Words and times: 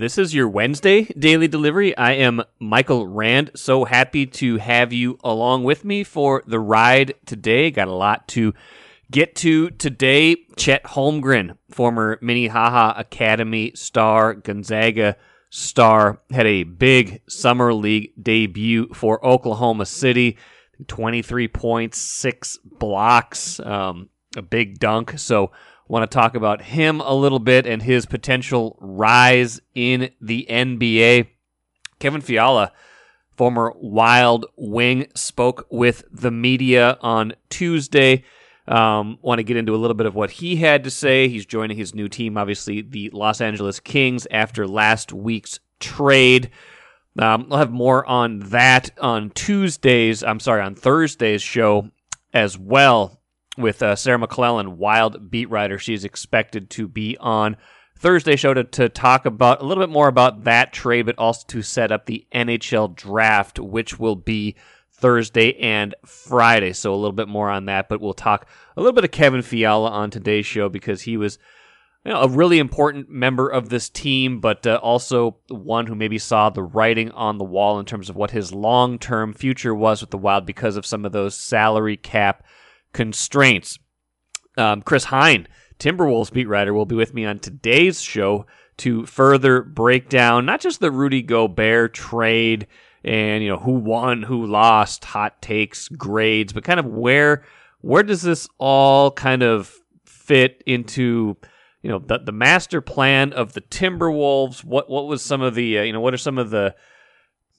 This 0.00 0.16
is 0.16 0.34
your 0.34 0.48
Wednesday 0.48 1.04
daily 1.04 1.46
delivery. 1.46 1.94
I 1.94 2.12
am 2.12 2.42
Michael 2.58 3.06
Rand. 3.06 3.50
So 3.54 3.84
happy 3.84 4.24
to 4.24 4.56
have 4.56 4.94
you 4.94 5.18
along 5.22 5.64
with 5.64 5.84
me 5.84 6.04
for 6.04 6.42
the 6.46 6.58
ride 6.58 7.12
today. 7.26 7.70
Got 7.70 7.88
a 7.88 7.92
lot 7.92 8.26
to 8.28 8.54
get 9.10 9.34
to 9.36 9.68
today. 9.68 10.36
Chet 10.56 10.84
Holmgren, 10.84 11.58
former 11.70 12.18
Minnehaha 12.22 12.98
Academy 12.98 13.72
star, 13.74 14.32
Gonzaga 14.32 15.18
star, 15.50 16.22
had 16.30 16.46
a 16.46 16.62
big 16.62 17.20
summer 17.28 17.74
league 17.74 18.12
debut 18.22 18.88
for 18.94 19.22
Oklahoma 19.22 19.84
City. 19.84 20.38
23 20.88 21.46
points, 21.48 21.98
six 21.98 22.58
blocks, 22.64 23.60
um, 23.60 24.08
a 24.34 24.40
big 24.40 24.78
dunk. 24.78 25.18
So 25.18 25.52
want 25.90 26.08
to 26.08 26.14
talk 26.14 26.36
about 26.36 26.62
him 26.62 27.00
a 27.00 27.12
little 27.12 27.40
bit 27.40 27.66
and 27.66 27.82
his 27.82 28.06
potential 28.06 28.78
rise 28.80 29.60
in 29.74 30.10
the 30.20 30.46
NBA. 30.48 31.26
Kevin 31.98 32.20
Fiala, 32.20 32.72
former 33.36 33.72
Wild 33.76 34.46
Wing, 34.56 35.08
spoke 35.16 35.66
with 35.68 36.04
the 36.12 36.30
media 36.30 36.96
on 37.00 37.34
Tuesday. 37.48 38.22
Um, 38.68 39.18
want 39.20 39.40
to 39.40 39.42
get 39.42 39.56
into 39.56 39.74
a 39.74 39.78
little 39.78 39.96
bit 39.96 40.06
of 40.06 40.14
what 40.14 40.30
he 40.30 40.56
had 40.56 40.84
to 40.84 40.90
say. 40.90 41.26
He's 41.26 41.44
joining 41.44 41.76
his 41.76 41.92
new 41.92 42.08
team, 42.08 42.38
obviously, 42.38 42.82
the 42.82 43.10
Los 43.12 43.40
Angeles 43.40 43.80
Kings, 43.80 44.28
after 44.30 44.68
last 44.68 45.12
week's 45.12 45.58
trade. 45.80 46.50
Um, 47.18 47.48
I'll 47.50 47.58
have 47.58 47.72
more 47.72 48.06
on 48.06 48.38
that 48.50 48.90
on 49.00 49.30
Tuesdays. 49.30 50.22
I'm 50.22 50.38
sorry, 50.38 50.62
on 50.62 50.76
Thursday's 50.76 51.42
show 51.42 51.90
as 52.32 52.56
well 52.56 53.19
with 53.58 53.82
uh, 53.82 53.96
Sarah 53.96 54.18
McClellan, 54.18 54.78
Wild 54.78 55.30
beat 55.30 55.50
writer. 55.50 55.78
She's 55.78 56.04
expected 56.04 56.70
to 56.70 56.88
be 56.88 57.16
on 57.18 57.56
Thursday 57.96 58.36
show 58.36 58.54
to, 58.54 58.64
to 58.64 58.88
talk 58.88 59.26
about 59.26 59.60
a 59.60 59.64
little 59.64 59.82
bit 59.82 59.92
more 59.92 60.08
about 60.08 60.44
that 60.44 60.72
trade, 60.72 61.06
but 61.06 61.18
also 61.18 61.44
to 61.48 61.62
set 61.62 61.92
up 61.92 62.06
the 62.06 62.26
NHL 62.34 62.94
draft, 62.94 63.58
which 63.58 63.98
will 63.98 64.16
be 64.16 64.56
Thursday 64.90 65.54
and 65.58 65.94
Friday. 66.06 66.72
So 66.72 66.94
a 66.94 66.96
little 66.96 67.12
bit 67.12 67.28
more 67.28 67.50
on 67.50 67.66
that, 67.66 67.88
but 67.88 68.00
we'll 68.00 68.14
talk 68.14 68.46
a 68.76 68.80
little 68.80 68.94
bit 68.94 69.04
of 69.04 69.10
Kevin 69.10 69.42
Fiala 69.42 69.90
on 69.90 70.10
today's 70.10 70.46
show 70.46 70.68
because 70.68 71.02
he 71.02 71.16
was 71.16 71.38
you 72.04 72.12
know, 72.12 72.22
a 72.22 72.28
really 72.28 72.58
important 72.58 73.10
member 73.10 73.48
of 73.48 73.68
this 73.68 73.90
team, 73.90 74.40
but 74.40 74.66
uh, 74.66 74.80
also 74.82 75.36
one 75.48 75.86
who 75.86 75.94
maybe 75.94 76.18
saw 76.18 76.48
the 76.48 76.62
writing 76.62 77.10
on 77.10 77.36
the 77.36 77.44
wall 77.44 77.78
in 77.78 77.84
terms 77.84 78.08
of 78.08 78.16
what 78.16 78.30
his 78.30 78.52
long 78.52 78.98
term 78.98 79.34
future 79.34 79.74
was 79.74 80.00
with 80.00 80.10
the 80.10 80.18
Wild 80.18 80.46
because 80.46 80.76
of 80.76 80.86
some 80.86 81.04
of 81.04 81.12
those 81.12 81.34
salary 81.34 81.96
cap 81.98 82.44
constraints. 82.92 83.78
Um, 84.56 84.82
Chris 84.82 85.04
Hine, 85.04 85.46
Timberwolves 85.78 86.32
beat 86.32 86.48
writer, 86.48 86.74
will 86.74 86.86
be 86.86 86.96
with 86.96 87.14
me 87.14 87.24
on 87.24 87.38
today's 87.38 88.00
show 88.00 88.46
to 88.78 89.04
further 89.04 89.62
break 89.62 90.08
down 90.08 90.46
not 90.46 90.60
just 90.60 90.80
the 90.80 90.90
Rudy 90.90 91.20
Gobert 91.20 91.92
trade 91.92 92.66
and 93.04 93.42
you 93.42 93.48
know 93.48 93.58
who 93.58 93.72
won, 93.72 94.22
who 94.22 94.46
lost, 94.46 95.04
hot 95.04 95.40
takes, 95.40 95.88
grades, 95.88 96.52
but 96.52 96.64
kind 96.64 96.80
of 96.80 96.86
where 96.86 97.44
where 97.80 98.02
does 98.02 98.22
this 98.22 98.48
all 98.58 99.10
kind 99.10 99.42
of 99.42 99.74
fit 100.04 100.62
into 100.66 101.36
you 101.82 101.90
know 101.90 101.98
the 101.98 102.18
the 102.18 102.32
master 102.32 102.80
plan 102.80 103.32
of 103.32 103.52
the 103.54 103.62
Timberwolves? 103.62 104.64
What 104.64 104.90
what 104.90 105.06
was 105.06 105.22
some 105.22 105.40
of 105.40 105.54
the 105.54 105.78
uh, 105.78 105.82
you 105.82 105.92
know 105.92 106.00
what 106.00 106.14
are 106.14 106.18
some 106.18 106.38
of 106.38 106.50
the 106.50 106.74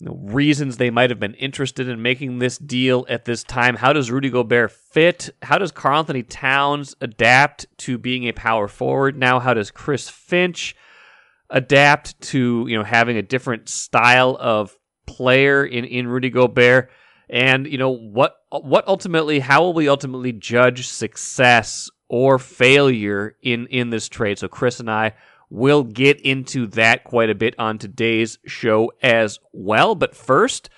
you 0.02 0.08
know, 0.08 0.18
reasons 0.34 0.78
they 0.78 0.90
might 0.90 1.12
have 1.12 1.20
been 1.20 1.36
interested 1.36 1.88
in 1.88 2.02
making 2.02 2.40
this 2.40 2.58
deal 2.58 3.06
at 3.08 3.26
this 3.26 3.44
time. 3.44 3.76
How 3.76 3.94
does 3.94 4.10
Rudy 4.10 4.32
Gobert 4.32 4.72
fit? 4.72 5.30
How 5.44 5.60
does 5.60 5.72
Karl-Anthony 5.72 6.24
Towns 6.24 6.96
adapt 7.02 7.68
to 7.80 8.00
being 8.00 8.24
a 8.24 8.32
power 8.32 8.68
forward 8.68 9.16
now? 9.16 9.40
How 9.40 9.54
does 9.54 9.70
Chris 9.70 10.10
Finch 10.10 10.76
adapt 11.52 12.20
to 12.20 12.66
you 12.68 12.76
know 12.80 12.84
having 12.84 13.18
a 13.18 13.22
different 13.22 13.70
style 13.70 14.36
of 14.40 14.76
player 15.06 15.64
in 15.64 15.86
in 15.86 16.08
Rudy 16.08 16.32
Gobert? 16.32 16.90
And 17.30 17.68
you 17.68 17.78
know 17.78 17.92
what 17.92 18.38
what 18.50 18.88
ultimately 18.88 19.38
how 19.38 19.62
will 19.62 19.74
we 19.74 19.88
ultimately 19.88 20.32
judge 20.32 20.88
success 20.88 21.92
or 22.10 22.40
failure 22.40 23.36
in 23.44 23.68
in 23.68 23.92
this 23.92 24.10
trade? 24.10 24.40
So 24.40 24.48
Chris 24.48 24.80
and 24.80 24.90
I 24.90 25.14
We'll 25.54 25.84
get 25.84 26.22
into 26.22 26.66
that 26.68 27.04
quite 27.04 27.30
a 27.30 27.36
bit 27.36 27.56
on 27.60 27.78
today's 27.78 28.40
show 28.46 28.94
as 29.04 29.38
well. 29.52 29.96
But 29.96 30.16
first, 30.16 30.70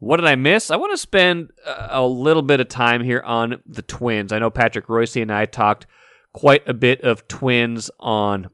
what 0.00 0.18
did 0.18 0.26
I 0.26 0.36
miss? 0.36 0.70
I 0.70 0.76
want 0.76 0.92
to 0.92 0.98
spend 0.98 1.50
a 1.66 2.06
little 2.06 2.42
bit 2.42 2.60
of 2.60 2.68
time 2.68 3.02
here 3.02 3.22
on 3.24 3.62
the 3.64 3.80
Twins. 3.80 4.30
I 4.30 4.38
know 4.38 4.50
Patrick 4.50 4.86
Reusse 4.86 5.22
and 5.22 5.32
I 5.32 5.46
talked 5.46 5.86
quite 6.34 6.68
a 6.68 6.74
bit 6.74 7.00
of 7.00 7.26
Twins 7.26 7.90
on 7.98 8.50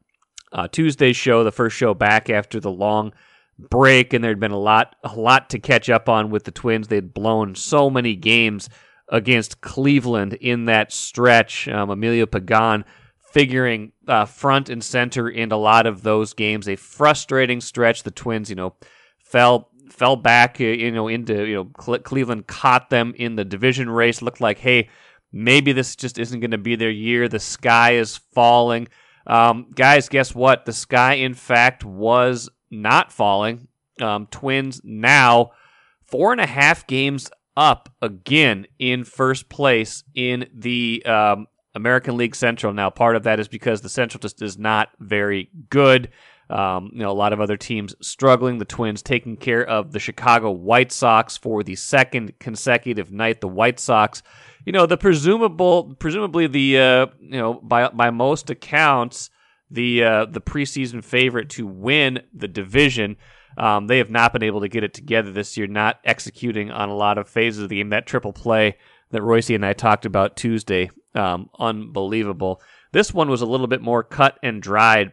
uh, 0.53 0.69
Tuesday's 0.69 1.17
show, 1.17 1.43
the 1.43 1.51
first 1.51 1.77
show 1.77 1.93
back 1.93 2.31
after 2.31 2.61
the 2.61 2.71
long 2.71 3.12
break, 3.59 4.12
and 4.12 4.23
there'd 4.23 4.39
been 4.39 4.53
a 4.53 4.56
lot, 4.56 4.95
a 5.03 5.17
lot 5.17 5.51
to 5.51 5.59
catch 5.59 5.91
up 5.91 6.09
on 6.09 6.31
with 6.31 6.45
the 6.45 6.53
Twins. 6.53 6.87
They'd 6.87 7.12
blown 7.12 7.56
so 7.56 7.91
many 7.91 8.15
games 8.15 8.69
against 9.09 9.61
Cleveland 9.61 10.35
in 10.35 10.67
that 10.67 10.93
stretch. 10.93 11.67
Um, 11.67 11.91
Emilio 11.91 12.27
Pagan 12.27 12.85
figuring 13.34 13.91
uh, 14.06 14.25
front 14.25 14.69
and 14.69 14.83
center 14.83 15.28
in 15.28 15.50
a 15.50 15.56
lot 15.56 15.87
of 15.87 16.05
those 16.05 16.33
games. 16.33 16.69
A 16.69 16.77
frustrating 16.77 17.61
stretch. 17.61 18.05
The 18.05 18.12
Twins, 18.12 18.49
you 18.49 18.55
know, 18.55 18.75
fell 19.19 19.71
fell 19.91 20.15
back, 20.15 20.61
uh, 20.61 20.65
you 20.65 20.93
know, 20.93 21.09
into 21.09 21.44
you 21.44 21.56
know 21.56 21.65
Cleveland 21.99 22.47
caught 22.47 22.91
them 22.91 23.12
in 23.17 23.34
the 23.34 23.44
division 23.44 23.91
race. 23.91 24.23
Looked 24.23 24.41
like, 24.41 24.59
hey, 24.59 24.89
maybe 25.33 25.73
this 25.73 25.97
just 25.97 26.17
isn't 26.19 26.39
going 26.39 26.53
to 26.53 26.59
be 26.59 26.77
their 26.77 26.91
year. 26.91 27.28
The 27.28 27.41
sky 27.41 27.97
is 27.97 28.17
falling. 28.17 28.87
Um, 29.27 29.73
guys, 29.75 30.09
guess 30.09 30.33
what? 30.33 30.65
The 30.65 30.73
sky, 30.73 31.15
in 31.15 31.34
fact, 31.34 31.84
was 31.84 32.49
not 32.71 33.11
falling. 33.11 33.67
Um, 34.00 34.27
twins 34.31 34.81
now 34.84 35.53
four 36.05 36.31
and 36.31 36.41
a 36.41 36.47
half 36.47 36.87
games 36.87 37.31
up 37.56 37.89
again 38.00 38.67
in 38.78 39.05
first 39.05 39.49
place 39.49 40.05
in 40.15 40.49
the 40.53 41.05
um, 41.06 41.47
American 41.75 42.17
League 42.17 42.37
Central. 42.37 42.73
Now, 42.73 42.91
part 42.91 43.17
of 43.17 43.25
that 43.25 43.41
is 43.41 43.49
because 43.49 43.81
the 43.81 43.89
Central 43.89 44.21
just 44.21 44.41
is 44.43 44.59
not 44.59 44.91
very 45.01 45.51
good. 45.71 46.11
Um, 46.51 46.91
you 46.93 47.01
know, 47.01 47.11
a 47.11 47.12
lot 47.12 47.33
of 47.33 47.41
other 47.41 47.57
teams 47.57 47.95
struggling. 48.01 48.59
The 48.59 48.65
Twins 48.65 49.03
taking 49.03 49.37
care 49.37 49.67
of 49.67 49.93
the 49.93 49.99
Chicago 49.99 50.51
White 50.51 50.93
Sox 50.93 51.37
for 51.37 51.62
the 51.62 51.75
second 51.75 52.39
consecutive 52.39 53.11
night. 53.11 53.41
The 53.41 53.49
White 53.49 53.81
Sox, 53.81 54.23
you 54.67 54.73
know, 54.73 54.87
the 54.87 54.99
presumable, 54.99 55.95
presumably 55.99 56.47
the, 56.47 56.79
uh, 56.79 57.07
you 57.19 57.39
know, 57.39 57.55
by 57.55 57.89
by 57.89 58.11
most 58.11 58.51
accounts, 58.51 59.31
the 59.71 60.05
uh, 60.05 60.25
the 60.27 60.41
preseason 60.41 61.03
favorite 61.03 61.49
to 61.51 61.67
win 61.67 62.23
the 62.33 62.49
division. 62.49 63.17
Um, 63.56 63.87
they 63.87 63.99
have 63.99 64.11
not 64.11 64.33
been 64.33 64.43
able 64.43 64.61
to 64.61 64.69
get 64.69 64.85
it 64.85 64.93
together 64.93 65.33
this 65.33 65.56
year, 65.56 65.67
not 65.67 65.99
executing 66.05 66.71
on 66.71 66.89
a 66.89 66.95
lot 66.95 67.19
of 67.19 67.29
phases 67.29 67.62
of 67.62 67.69
the 67.69 67.77
game. 67.77 67.89
That 67.89 68.06
triple 68.06 68.33
play 68.33 68.77
that 69.11 69.23
Reusse 69.23 69.55
and 69.55 69.65
I 69.65 69.73
talked 69.73 70.05
about 70.05 70.37
Tuesday 70.37 70.91
um, 71.14 71.50
unbelievable. 71.58 72.60
This 72.92 73.12
one 73.12 73.28
was 73.28 73.42
a 73.42 73.47
little 73.47 73.66
bit 73.66 73.82
more 73.82 74.02
cut 74.02 74.38
and 74.42 74.62
dried. 74.62 75.12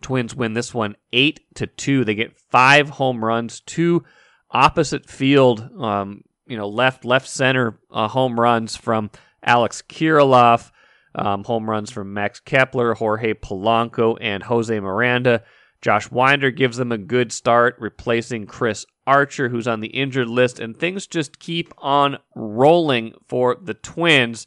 Twins 0.00 0.34
win 0.34 0.54
this 0.54 0.72
one 0.72 0.96
eight 1.12 1.40
to 1.54 1.66
two. 1.66 2.04
They 2.04 2.14
get 2.14 2.38
five 2.50 2.88
home 2.88 3.24
runs, 3.24 3.60
two 3.60 4.04
opposite 4.50 5.08
field, 5.08 5.68
um, 5.80 6.22
you 6.46 6.56
know, 6.56 6.68
left 6.68 7.04
left 7.04 7.28
center 7.28 7.78
uh, 7.90 8.08
home 8.08 8.38
runs 8.38 8.76
from 8.76 9.10
Alex 9.44 9.82
Kirilloff, 9.82 10.70
um, 11.14 11.44
home 11.44 11.68
runs 11.68 11.90
from 11.90 12.12
Max 12.12 12.40
Kepler, 12.40 12.94
Jorge 12.94 13.34
Polanco, 13.34 14.16
and 14.20 14.42
Jose 14.42 14.78
Miranda. 14.80 15.42
Josh 15.82 16.10
Winder 16.10 16.50
gives 16.50 16.76
them 16.76 16.92
a 16.92 16.98
good 16.98 17.32
start, 17.32 17.76
replacing 17.78 18.46
Chris 18.46 18.84
Archer, 19.06 19.48
who's 19.48 19.66
on 19.66 19.80
the 19.80 19.88
injured 19.88 20.28
list, 20.28 20.60
and 20.60 20.78
things 20.78 21.06
just 21.06 21.38
keep 21.38 21.72
on 21.78 22.18
rolling 22.34 23.14
for 23.26 23.56
the 23.62 23.74
Twins 23.74 24.46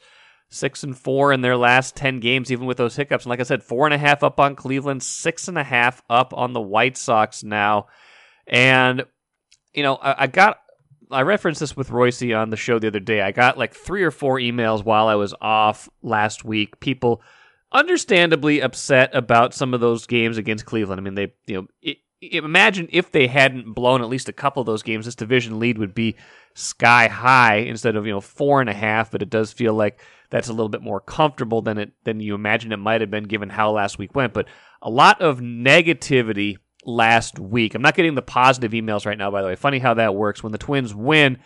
six 0.54 0.84
and 0.84 0.98
four 0.98 1.34
in 1.34 1.42
their 1.42 1.58
last 1.58 1.96
10 1.96 2.20
games, 2.20 2.52
even 2.52 2.66
with 2.66 2.78
those 2.78 2.96
hiccups. 2.96 3.26
And 3.26 3.30
like 3.30 3.40
I 3.40 3.44
said, 3.44 3.64
four 3.64 3.88
and 3.88 3.94
a 3.94 3.98
half 3.98 4.24
up 4.24 4.40
on 4.40 4.56
Cleveland, 4.56 5.02
six 5.02 5.48
and 5.48 5.58
a 5.58 5.64
half 5.64 6.04
up 6.10 6.34
on 6.34 6.54
the 6.54 6.62
White 6.62 6.96
Sox 6.96 7.44
now. 7.44 7.88
And, 8.46 9.06
you 9.74 9.84
know, 9.84 9.96
I, 9.96 10.24
I 10.24 10.28
got, 10.28 10.60
I 11.10 11.22
referenced 11.22 11.60
this 11.60 11.76
with 11.76 11.90
Reusse 11.90 12.40
on 12.40 12.52
the 12.52 12.58
show 12.58 12.78
the 12.78 12.88
other 12.88 13.00
day. 13.00 13.22
I 13.22 13.32
got 13.32 13.58
like 13.58 13.74
three 13.74 14.04
or 14.04 14.12
four 14.12 14.38
emails 14.38 14.86
while 14.86 15.08
I 15.08 15.16
was 15.16 15.34
off 15.42 15.90
last 16.02 16.46
week. 16.46 16.80
People 16.80 17.22
understandably 17.72 18.62
upset 18.62 19.10
about 19.16 19.54
some 19.54 19.74
of 19.74 19.80
those 19.80 20.06
games 20.06 20.38
against 20.38 20.66
Cleveland. 20.66 21.00
I 21.00 21.04
mean, 21.04 21.16
they, 21.16 21.34
you 21.48 21.62
know, 21.62 21.68
it, 21.82 21.98
imagine 22.32 22.88
if 22.92 23.12
they 23.12 23.28
hadn't 23.28 23.74
blown 23.74 24.02
at 24.02 24.10
least 24.10 24.30
a 24.30 24.34
couple 24.34 24.62
of 24.62 24.66
those 24.66 24.84
games, 24.84 25.06
this 25.06 25.16
division 25.16 25.60
lead 25.60 25.78
would 25.78 25.94
be 25.94 26.16
sky 26.56 27.08
high 27.08 27.56
instead 27.56 27.96
of 27.96 28.06
you 28.06 28.14
know 28.14 28.22
four 28.22 28.62
and 28.62 28.70
a 28.70 28.74
half. 28.74 29.12
But 29.12 29.22
it 29.22 29.30
does 29.30 29.52
feel 29.54 29.74
like 29.74 30.02
that's 30.30 30.50
a 30.50 30.54
little 30.54 30.70
bit 30.70 30.82
more 30.82 31.00
comfortable 31.00 31.62
than 31.62 31.78
it 31.78 31.92
than 32.04 32.20
you 32.20 32.36
imagine 32.36 32.72
it 32.72 32.78
might 32.78 33.02
have 33.02 33.12
been 33.12 33.26
given 33.26 33.50
how 33.50 33.72
last 33.72 33.98
week 33.98 34.16
went. 34.16 34.34
But 34.34 34.48
a 34.82 34.90
lot 34.90 35.22
of 35.22 35.40
negativity 35.40 36.58
last 36.86 37.40
week. 37.40 37.76
I'm 37.76 37.82
not 37.82 37.96
getting 37.96 38.16
the 38.16 38.22
positive 38.22 38.72
emails 38.72 39.06
right 39.06 39.18
now, 39.18 39.32
by 39.32 39.42
the 39.42 39.48
way. 39.48 39.56
Funny 39.56 39.80
how 39.80 39.94
that 39.96 40.16
works. 40.16 40.44
When 40.44 40.52
the 40.52 40.58
Twins 40.58 40.94
win, 40.94 41.40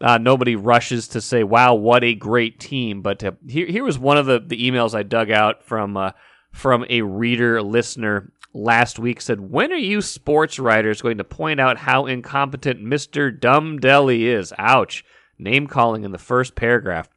uh, 0.00 0.18
nobody 0.18 0.56
rushes 0.56 1.08
to 1.08 1.20
say, 1.20 1.44
"Wow, 1.44 1.74
what 1.74 2.04
a 2.04 2.14
great 2.14 2.58
team!" 2.58 3.02
But 3.02 3.22
uh, 3.22 3.32
here, 3.46 3.66
here 3.66 3.84
was 3.84 3.98
one 3.98 4.16
of 4.16 4.26
the, 4.26 4.40
the 4.40 4.70
emails 4.70 4.94
I 4.94 5.02
dug 5.02 5.30
out 5.30 5.64
from 5.64 5.96
uh, 5.96 6.12
from 6.52 6.84
a 6.90 7.02
reader 7.02 7.62
listener 7.62 8.32
last 8.52 8.98
week 8.98 9.20
said, 9.20 9.40
When 9.40 9.72
are 9.72 9.76
you 9.76 10.00
sports 10.00 10.58
writers 10.58 11.02
going 11.02 11.18
to 11.18 11.24
point 11.24 11.60
out 11.60 11.78
how 11.78 12.06
incompetent 12.06 12.84
Mr. 12.84 13.38
Dumb 13.38 13.78
is? 13.82 14.52
Ouch. 14.58 15.04
Name 15.38 15.66
calling 15.66 16.04
in 16.04 16.12
the 16.12 16.18
first 16.18 16.54
paragraph. 16.54 17.08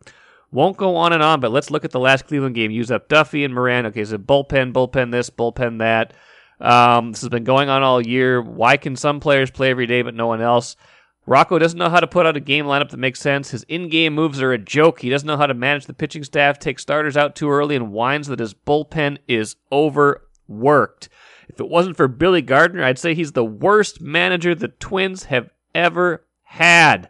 Won't 0.52 0.78
go 0.78 0.96
on 0.96 1.14
and 1.14 1.24
on, 1.24 1.40
but 1.40 1.52
let's 1.52 1.72
look 1.72 1.84
at 1.84 1.92
the 1.92 2.00
last 2.00 2.28
Cleveland 2.28 2.56
game. 2.56 2.72
Use 2.72 2.92
up 2.92 3.10
Duffey 3.10 3.44
and 3.44 3.54
Moran. 3.54 3.88
Okay, 3.88 4.06
so 4.06 4.18
bullpen, 4.18 4.72
bullpen 4.72 5.12
this, 5.12 5.30
bullpen 5.30 5.80
that. 5.80 6.14
Um, 6.62 7.12
this 7.12 7.22
has 7.22 7.30
been 7.30 7.44
going 7.44 7.70
on 7.70 7.84
all 7.84 8.00
year. 8.00 8.42
Why 8.42 8.78
can 8.78 8.96
some 8.96 9.20
players 9.20 9.50
play 9.50 9.72
every 9.72 9.88
day 9.88 10.04
but 10.04 10.14
no 10.14 10.28
one 10.28 10.42
else? 10.42 10.78
Rocco 11.26 11.58
doesn't 11.58 11.80
know 11.80 11.90
how 11.90 12.02
to 12.02 12.08
put 12.08 12.26
out 12.26 12.36
a 12.36 12.42
game 12.42 12.66
lineup 12.66 12.90
that 12.90 12.98
makes 12.98 13.20
sense. 13.20 13.52
His 13.52 13.64
in 13.64 13.88
game 13.88 14.14
moves 14.14 14.42
are 14.42 14.52
a 14.52 14.58
joke. 14.58 15.00
He 15.00 15.10
doesn't 15.10 15.28
know 15.28 15.38
how 15.38 15.48
to 15.48 15.54
manage 15.54 15.86
the 15.86 15.94
pitching 15.94 16.24
staff, 16.24 16.60
take 16.60 16.80
starters 16.80 17.16
out 17.16 17.36
too 17.36 17.50
early, 17.50 17.76
and 17.76 17.92
whines 17.92 18.28
that 18.28 18.40
his 18.40 18.54
bullpen 18.54 19.20
is 19.28 19.56
overworked. 19.72 21.08
If 21.48 21.60
it 21.60 21.70
wasn't 21.70 21.98
for 21.98 22.08
Billy 22.08 22.42
Gardner, 22.42 22.84
I'd 22.84 23.00
say 23.00 23.14
he's 23.14 23.32
the 23.32 23.46
worst 23.46 24.02
manager 24.02 24.54
the 24.54 24.68
Twins 24.68 25.26
have 25.26 25.50
ever 25.74 26.26
had. 26.44 27.10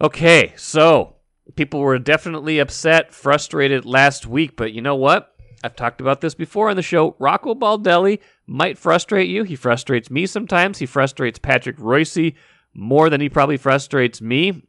Okay, 0.00 0.52
so 0.56 1.16
people 1.56 1.80
were 1.80 1.98
definitely 1.98 2.58
upset, 2.58 3.12
frustrated 3.12 3.84
last 3.84 4.26
week, 4.26 4.56
but 4.56 4.72
you 4.72 4.80
know 4.80 4.96
what? 4.96 5.34
I've 5.62 5.76
talked 5.76 6.00
about 6.00 6.20
this 6.20 6.34
before 6.34 6.70
on 6.70 6.76
the 6.76 6.82
show. 6.82 7.16
Rocco 7.18 7.54
Baldelli 7.54 8.20
might 8.46 8.78
frustrate 8.78 9.28
you. 9.28 9.42
He 9.44 9.56
frustrates 9.56 10.10
me 10.10 10.24
sometimes. 10.24 10.78
He 10.78 10.86
frustrates 10.86 11.38
Patrick 11.38 11.76
Reusse 11.76 12.34
more 12.74 13.10
than 13.10 13.20
he 13.20 13.28
probably 13.28 13.56
frustrates 13.56 14.20
me. 14.20 14.62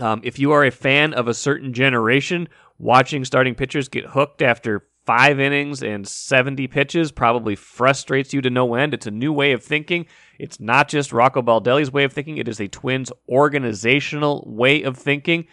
Um, 0.00 0.20
if 0.24 0.38
you 0.38 0.52
are 0.52 0.64
a 0.64 0.70
fan 0.70 1.14
of 1.14 1.28
a 1.28 1.34
certain 1.34 1.72
generation, 1.72 2.48
watching 2.78 3.24
starting 3.24 3.54
pitchers 3.54 3.88
get 3.88 4.06
hooked 4.06 4.42
after 4.42 4.88
five 5.04 5.38
innings 5.38 5.82
and 5.82 6.08
70 6.08 6.66
pitches 6.68 7.12
probably 7.12 7.54
frustrates 7.54 8.32
you 8.32 8.40
to 8.40 8.50
no 8.50 8.74
end. 8.74 8.94
It's 8.94 9.06
a 9.06 9.10
new 9.10 9.32
way 9.32 9.52
of 9.52 9.62
thinking. 9.62 10.06
It's 10.38 10.58
not 10.58 10.88
just 10.88 11.12
Rocco 11.12 11.42
Baldelli's 11.42 11.92
way 11.92 12.04
of 12.04 12.12
thinking, 12.12 12.38
it 12.38 12.48
is 12.48 12.60
a 12.60 12.68
Twins 12.68 13.12
organizational 13.28 14.44
way 14.46 14.82
of 14.82 14.96
thinking. 14.96 15.46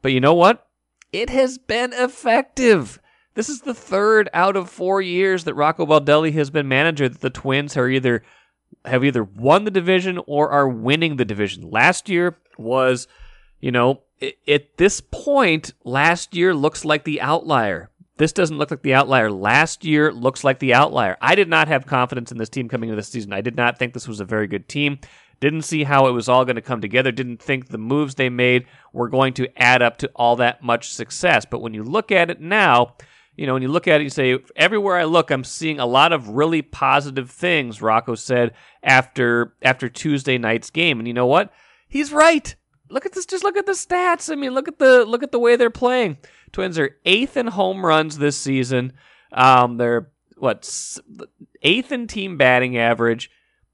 But 0.00 0.12
you 0.12 0.20
know 0.20 0.34
what? 0.34 0.66
It 1.12 1.30
has 1.30 1.58
been 1.58 1.92
effective. 1.92 3.00
This 3.34 3.48
is 3.48 3.62
the 3.62 3.74
third 3.74 4.28
out 4.32 4.56
of 4.56 4.70
four 4.70 5.02
years 5.02 5.44
that 5.44 5.54
Rocco 5.54 5.86
Baldelli 5.86 6.32
has 6.34 6.50
been 6.50 6.68
manager 6.68 7.08
that 7.08 7.20
the 7.20 7.30
Twins 7.30 7.76
are 7.76 7.88
either 7.88 8.22
have 8.84 9.04
either 9.04 9.24
won 9.24 9.64
the 9.64 9.70
division 9.70 10.20
or 10.26 10.50
are 10.50 10.68
winning 10.68 11.16
the 11.16 11.24
division. 11.24 11.70
Last 11.70 12.08
year 12.08 12.36
was, 12.58 13.08
you 13.60 13.70
know, 13.70 14.02
at 14.48 14.76
this 14.76 15.00
point, 15.00 15.72
last 15.84 16.34
year 16.34 16.54
looks 16.54 16.84
like 16.84 17.04
the 17.04 17.20
outlier. 17.20 17.90
This 18.16 18.32
doesn't 18.32 18.58
look 18.58 18.70
like 18.70 18.82
the 18.82 18.94
outlier. 18.94 19.30
Last 19.30 19.84
year 19.84 20.12
looks 20.12 20.44
like 20.44 20.60
the 20.60 20.72
outlier. 20.72 21.16
I 21.20 21.34
did 21.34 21.48
not 21.48 21.66
have 21.66 21.86
confidence 21.86 22.30
in 22.30 22.38
this 22.38 22.48
team 22.48 22.68
coming 22.68 22.88
into 22.88 22.96
this 22.96 23.08
season. 23.08 23.32
I 23.32 23.40
did 23.40 23.56
not 23.56 23.78
think 23.78 23.92
this 23.92 24.06
was 24.06 24.20
a 24.20 24.24
very 24.24 24.46
good 24.46 24.68
team. 24.68 25.00
Didn't 25.40 25.62
see 25.62 25.82
how 25.82 26.06
it 26.06 26.12
was 26.12 26.28
all 26.28 26.44
going 26.44 26.54
to 26.56 26.62
come 26.62 26.80
together. 26.80 27.10
Didn't 27.10 27.42
think 27.42 27.68
the 27.68 27.78
moves 27.78 28.14
they 28.14 28.28
made 28.28 28.66
were 28.92 29.08
going 29.08 29.34
to 29.34 29.48
add 29.60 29.82
up 29.82 29.98
to 29.98 30.10
all 30.14 30.36
that 30.36 30.62
much 30.62 30.92
success. 30.92 31.44
But 31.44 31.60
when 31.60 31.74
you 31.74 31.82
look 31.82 32.12
at 32.12 32.30
it 32.30 32.40
now, 32.40 32.94
you 33.36 33.46
know, 33.46 33.54
when 33.54 33.62
you 33.62 33.68
look 33.68 33.88
at 33.88 34.00
it, 34.00 34.04
you 34.04 34.10
say, 34.10 34.38
everywhere 34.54 34.96
I 34.96 35.04
look, 35.04 35.30
I'm 35.30 35.44
seeing 35.44 35.80
a 35.80 35.86
lot 35.86 36.12
of 36.12 36.28
really 36.28 36.62
positive 36.62 37.30
things, 37.30 37.82
Rocco 37.82 38.14
said 38.14 38.52
after 38.82 39.54
after 39.62 39.88
Tuesday 39.88 40.38
night's 40.38 40.70
game. 40.70 40.98
And 41.00 41.08
you 41.08 41.14
know 41.14 41.26
what? 41.26 41.52
He's 41.88 42.12
right. 42.12 42.54
Look 42.90 43.06
at 43.06 43.12
this, 43.12 43.26
just 43.26 43.44
look 43.44 43.56
at 43.56 43.66
the 43.66 43.72
stats. 43.72 44.30
I 44.30 44.36
mean, 44.36 44.52
look 44.52 44.68
at 44.68 44.78
the 44.78 45.04
look 45.04 45.22
at 45.22 45.32
the 45.32 45.38
way 45.38 45.56
they're 45.56 45.70
playing. 45.70 46.18
Twins 46.52 46.78
are 46.78 46.96
eighth 47.04 47.36
in 47.36 47.48
home 47.48 47.84
runs 47.84 48.18
this 48.18 48.38
season. 48.38 48.92
Um, 49.32 49.78
they're 49.78 50.10
what 50.36 50.98
eighth 51.62 51.90
in 51.90 52.06
team 52.06 52.36
batting 52.36 52.78
average, 52.78 53.30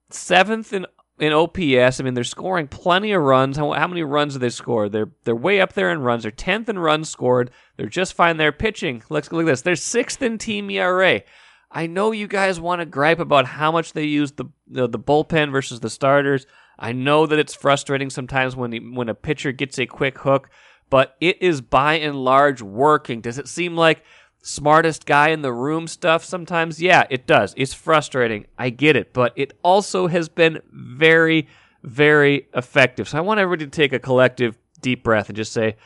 seventh 0.08 0.72
in 0.72 0.86
in 1.20 1.32
OPS. 1.32 2.00
I 2.00 2.02
mean, 2.02 2.14
they're 2.14 2.24
scoring 2.24 2.66
plenty 2.66 3.12
of 3.12 3.22
runs. 3.22 3.56
How, 3.56 3.72
how 3.72 3.86
many 3.86 4.02
runs 4.02 4.32
do 4.32 4.38
they 4.38 4.48
score? 4.48 4.88
They're 4.88 5.10
they're 5.24 5.36
way 5.36 5.60
up 5.60 5.74
there 5.74 5.90
in 5.90 6.00
runs. 6.00 6.22
They're 6.22 6.32
tenth 6.32 6.68
in 6.68 6.78
runs 6.78 7.08
scored. 7.08 7.50
They're 7.76 7.86
just 7.86 8.14
fine. 8.14 8.38
They're 8.38 8.52
pitching. 8.52 9.02
Let's 9.10 9.30
look 9.30 9.42
at 9.42 9.46
this. 9.46 9.62
They're 9.62 9.76
sixth 9.76 10.22
in 10.22 10.38
team 10.38 10.70
ERA. 10.70 11.22
I 11.70 11.86
know 11.86 12.10
you 12.10 12.26
guys 12.26 12.58
want 12.58 12.80
to 12.80 12.86
gripe 12.86 13.20
about 13.20 13.46
how 13.46 13.70
much 13.70 13.92
they 13.92 14.04
use 14.04 14.32
the, 14.32 14.46
the 14.66 14.88
the 14.88 14.98
bullpen 14.98 15.52
versus 15.52 15.80
the 15.80 15.90
starters. 15.90 16.46
I 16.78 16.92
know 16.92 17.26
that 17.26 17.38
it's 17.38 17.54
frustrating 17.54 18.10
sometimes 18.10 18.56
when 18.56 18.94
when 18.94 19.08
a 19.08 19.14
pitcher 19.14 19.52
gets 19.52 19.78
a 19.78 19.86
quick 19.86 20.18
hook 20.18 20.50
but 20.90 21.16
it 21.20 21.40
is 21.40 21.60
by 21.60 21.94
and 21.94 22.22
large 22.22 22.60
working. 22.60 23.20
Does 23.20 23.38
it 23.38 23.48
seem 23.48 23.76
like 23.76 24.02
smartest 24.42 25.06
guy 25.06 25.28
in 25.28 25.42
the 25.42 25.52
room 25.52 25.86
stuff 25.86 26.24
sometimes? 26.24 26.80
Yeah, 26.80 27.04
it 27.10 27.26
does. 27.26 27.54
It's 27.56 27.74
frustrating. 27.74 28.46
I 28.58 28.70
get 28.70 28.96
it, 28.96 29.12
but 29.12 29.32
it 29.36 29.52
also 29.62 30.06
has 30.06 30.28
been 30.28 30.60
very, 30.70 31.48
very 31.82 32.48
effective. 32.54 33.08
So 33.08 33.18
I 33.18 33.20
want 33.20 33.40
everybody 33.40 33.66
to 33.66 33.70
take 33.70 33.92
a 33.92 33.98
collective 33.98 34.58
deep 34.80 35.04
breath 35.04 35.28
and 35.28 35.36
just 35.36 35.52
say, 35.52 35.76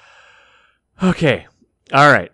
okay, 1.02 1.46
all 1.92 2.10
right, 2.10 2.30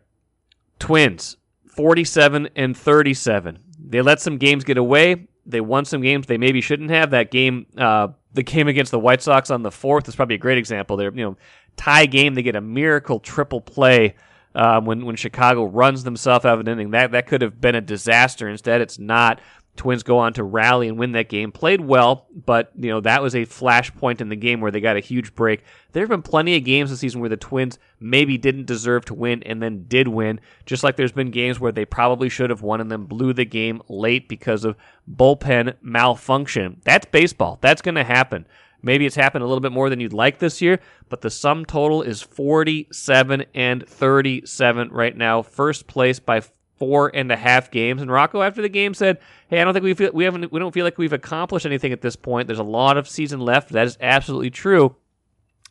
Twins, 0.78 1.36
47 1.66 2.50
and 2.56 2.76
37. 2.76 3.58
They 3.78 4.02
let 4.02 4.20
some 4.20 4.38
games 4.38 4.64
get 4.64 4.76
away. 4.76 5.26
They 5.46 5.60
won 5.60 5.84
some 5.84 6.00
games 6.02 6.26
they 6.26 6.38
maybe 6.38 6.60
shouldn't 6.60 6.90
have. 6.90 7.10
That 7.10 7.30
game, 7.30 7.66
uh, 7.76 8.08
the 8.32 8.42
game 8.42 8.68
against 8.68 8.90
the 8.90 8.98
White 8.98 9.22
Sox 9.22 9.50
on 9.50 9.62
the 9.62 9.70
fourth 9.70 10.08
is 10.08 10.14
probably 10.14 10.36
a 10.36 10.38
great 10.38 10.58
example. 10.58 10.96
There, 10.96 11.12
you 11.12 11.24
know, 11.24 11.36
tie 11.76 12.06
game. 12.06 12.34
They 12.34 12.42
get 12.42 12.56
a 12.56 12.60
miracle 12.60 13.18
triple 13.18 13.60
play 13.60 14.14
um, 14.54 14.84
when 14.84 15.06
when 15.06 15.16
Chicago 15.16 15.64
runs 15.64 16.04
themselves 16.04 16.44
out 16.44 16.54
of 16.54 16.60
an 16.60 16.68
inning. 16.68 16.90
That 16.90 17.12
that 17.12 17.26
could 17.26 17.42
have 17.42 17.60
been 17.60 17.74
a 17.74 17.80
disaster. 17.80 18.48
Instead, 18.48 18.80
it's 18.80 18.98
not. 18.98 19.40
Twins 19.76 20.02
go 20.02 20.18
on 20.18 20.34
to 20.34 20.42
rally 20.42 20.88
and 20.88 20.98
win 20.98 21.12
that 21.12 21.28
game. 21.28 21.52
Played 21.52 21.80
well, 21.80 22.26
but 22.34 22.70
you 22.76 22.90
know 22.90 23.00
that 23.00 23.22
was 23.22 23.34
a 23.34 23.46
flashpoint 23.46 24.20
in 24.20 24.28
the 24.28 24.36
game 24.36 24.60
where 24.60 24.70
they 24.70 24.80
got 24.80 24.96
a 24.96 25.00
huge 25.00 25.34
break. 25.34 25.62
There 25.92 26.02
have 26.02 26.10
been 26.10 26.22
plenty 26.22 26.56
of 26.56 26.64
games 26.64 26.90
this 26.90 27.00
season 27.00 27.20
where 27.20 27.30
the 27.30 27.36
Twins 27.36 27.78
maybe 27.98 28.36
didn't 28.36 28.66
deserve 28.66 29.04
to 29.06 29.14
win 29.14 29.42
and 29.44 29.62
then 29.62 29.84
did 29.88 30.08
win. 30.08 30.40
Just 30.66 30.82
like 30.82 30.96
there's 30.96 31.12
been 31.12 31.30
games 31.30 31.60
where 31.60 31.72
they 31.72 31.84
probably 31.84 32.28
should 32.28 32.50
have 32.50 32.62
won 32.62 32.80
and 32.80 32.90
then 32.90 33.04
blew 33.04 33.32
the 33.32 33.44
game 33.44 33.80
late 33.88 34.28
because 34.28 34.64
of 34.64 34.76
bullpen 35.10 35.76
malfunction. 35.80 36.80
That's 36.84 37.06
baseball. 37.06 37.58
That's 37.62 37.80
going 37.80 37.94
to 37.94 38.04
happen. 38.04 38.46
Maybe 38.82 39.06
it's 39.06 39.16
happened 39.16 39.44
a 39.44 39.46
little 39.46 39.60
bit 39.60 39.72
more 39.72 39.90
than 39.90 40.00
you'd 40.00 40.12
like 40.12 40.38
this 40.38 40.62
year, 40.62 40.80
but 41.08 41.20
the 41.20 41.30
sum 41.30 41.64
total 41.64 42.02
is 42.02 42.22
47 42.22 43.44
and 43.54 43.86
37 43.86 44.88
right 44.90 45.16
now. 45.16 45.42
First 45.42 45.86
place 45.86 46.18
by 46.18 46.42
four 46.80 47.14
and 47.14 47.30
a 47.30 47.36
half 47.36 47.70
games. 47.70 48.00
And 48.00 48.10
Rocco, 48.10 48.42
after 48.42 48.62
the 48.62 48.68
game, 48.68 48.94
said, 48.94 49.18
"Hey, 49.48 49.60
I 49.60 49.64
don't 49.64 49.74
think 49.74 49.84
we 49.84 49.94
feel 49.94 50.10
we 50.12 50.24
haven't 50.24 50.50
we 50.50 50.58
don't 50.58 50.72
feel 50.72 50.84
like 50.84 50.98
we've 50.98 51.12
accomplished 51.12 51.66
anything 51.66 51.92
at 51.92 52.00
this 52.00 52.16
point. 52.16 52.48
There's 52.48 52.58
a 52.58 52.64
lot 52.64 52.96
of 52.96 53.08
season 53.08 53.40
left. 53.40 53.68
That 53.68 53.86
is 53.86 53.98
absolutely 54.00 54.50
true, 54.50 54.96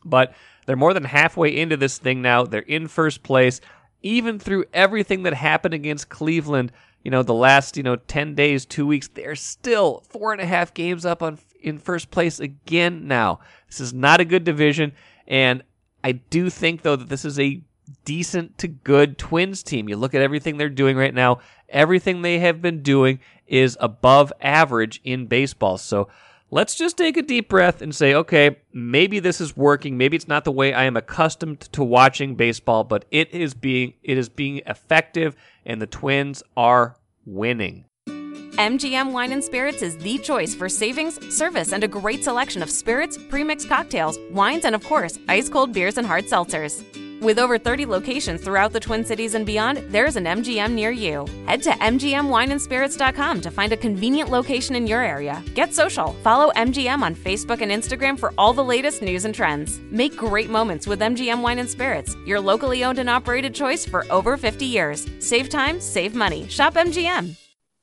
but 0.04 0.32
they're 0.66 0.76
more 0.76 0.94
than 0.94 1.04
halfway 1.04 1.54
into 1.54 1.76
this 1.76 1.98
thing 1.98 2.22
now. 2.22 2.44
They're 2.44 2.60
in 2.60 2.86
first 2.86 3.24
place, 3.24 3.60
even 4.02 4.38
through 4.38 4.66
everything 4.72 5.24
that 5.24 5.34
happened 5.34 5.74
against 5.74 6.08
Cleveland." 6.08 6.72
You 7.02 7.10
know, 7.10 7.22
the 7.22 7.34
last, 7.34 7.76
you 7.76 7.82
know, 7.82 7.96
10 7.96 8.34
days, 8.34 8.66
two 8.66 8.86
weeks, 8.86 9.08
they're 9.08 9.34
still 9.34 10.04
four 10.08 10.32
and 10.32 10.40
a 10.40 10.46
half 10.46 10.74
games 10.74 11.06
up 11.06 11.22
on 11.22 11.38
in 11.62 11.78
first 11.78 12.10
place 12.10 12.40
again 12.40 13.06
now. 13.06 13.40
This 13.68 13.80
is 13.80 13.92
not 13.92 14.20
a 14.20 14.24
good 14.24 14.44
division, 14.44 14.92
and 15.26 15.62
I 16.02 16.12
do 16.12 16.50
think 16.50 16.82
though 16.82 16.96
that 16.96 17.08
this 17.08 17.24
is 17.24 17.38
a 17.38 17.62
decent 18.04 18.56
to 18.58 18.68
good 18.68 19.18
Twins 19.18 19.62
team. 19.62 19.88
You 19.88 19.96
look 19.96 20.14
at 20.14 20.22
everything 20.22 20.56
they're 20.56 20.68
doing 20.68 20.96
right 20.96 21.14
now, 21.14 21.40
everything 21.68 22.22
they 22.22 22.38
have 22.38 22.62
been 22.62 22.82
doing 22.82 23.20
is 23.46 23.76
above 23.80 24.32
average 24.40 25.00
in 25.04 25.26
baseball. 25.26 25.76
So 25.76 26.08
let's 26.50 26.74
just 26.74 26.96
take 26.96 27.16
a 27.16 27.22
deep 27.22 27.48
breath 27.48 27.82
and 27.82 27.94
say, 27.94 28.14
okay, 28.14 28.56
maybe 28.72 29.18
this 29.20 29.40
is 29.40 29.56
working. 29.56 29.96
Maybe 29.96 30.16
it's 30.16 30.28
not 30.28 30.44
the 30.44 30.52
way 30.52 30.72
I 30.72 30.84
am 30.84 30.96
accustomed 30.96 31.60
to 31.72 31.84
watching 31.84 32.34
baseball, 32.34 32.84
but 32.84 33.04
it 33.10 33.32
is 33.32 33.54
being 33.54 33.94
it 34.02 34.18
is 34.18 34.28
being 34.28 34.62
effective 34.66 35.36
and 35.64 35.80
the 35.80 35.86
Twins 35.86 36.42
are 36.56 36.96
winning. 37.24 37.84
MGM 38.52 39.12
Wine 39.12 39.32
and 39.32 39.42
Spirits 39.42 39.82
is 39.82 39.96
the 39.96 40.18
choice 40.18 40.54
for 40.54 40.68
savings, 40.68 41.18
service, 41.34 41.72
and 41.72 41.84
a 41.84 41.88
great 41.88 42.24
selection 42.24 42.62
of 42.62 42.70
spirits, 42.70 43.16
premixed 43.16 43.68
cocktails, 43.68 44.18
wines, 44.30 44.64
and 44.64 44.74
of 44.74 44.84
course, 44.84 45.18
ice 45.28 45.48
cold 45.48 45.72
beers 45.72 45.98
and 45.98 46.06
hard 46.06 46.24
seltzers. 46.24 46.84
With 47.20 47.38
over 47.38 47.58
30 47.58 47.84
locations 47.84 48.42
throughout 48.42 48.72
the 48.72 48.80
Twin 48.80 49.04
Cities 49.04 49.34
and 49.34 49.44
beyond, 49.44 49.78
there's 49.88 50.16
an 50.16 50.24
MGM 50.24 50.72
near 50.72 50.90
you. 50.90 51.26
Head 51.46 51.62
to 51.64 51.70
MGMWineandSpirits.com 51.70 53.42
to 53.42 53.50
find 53.50 53.72
a 53.72 53.76
convenient 53.76 54.30
location 54.30 54.74
in 54.74 54.86
your 54.86 55.02
area. 55.02 55.42
Get 55.54 55.74
social. 55.74 56.14
Follow 56.22 56.50
MGM 56.52 57.02
on 57.02 57.14
Facebook 57.14 57.60
and 57.60 57.70
Instagram 57.70 58.18
for 58.18 58.32
all 58.38 58.54
the 58.54 58.64
latest 58.64 59.02
news 59.02 59.26
and 59.26 59.34
trends. 59.34 59.80
Make 59.90 60.16
great 60.16 60.48
moments 60.48 60.86
with 60.86 61.00
MGM 61.00 61.42
Wine 61.42 61.58
and 61.58 61.68
Spirits, 61.68 62.16
your 62.24 62.40
locally 62.40 62.84
owned 62.84 62.98
and 62.98 63.10
operated 63.10 63.54
choice 63.54 63.84
for 63.84 64.10
over 64.10 64.38
50 64.38 64.64
years. 64.64 65.06
Save 65.18 65.50
time, 65.50 65.78
save 65.78 66.14
money. 66.14 66.48
Shop 66.48 66.74
MGM 66.74 67.36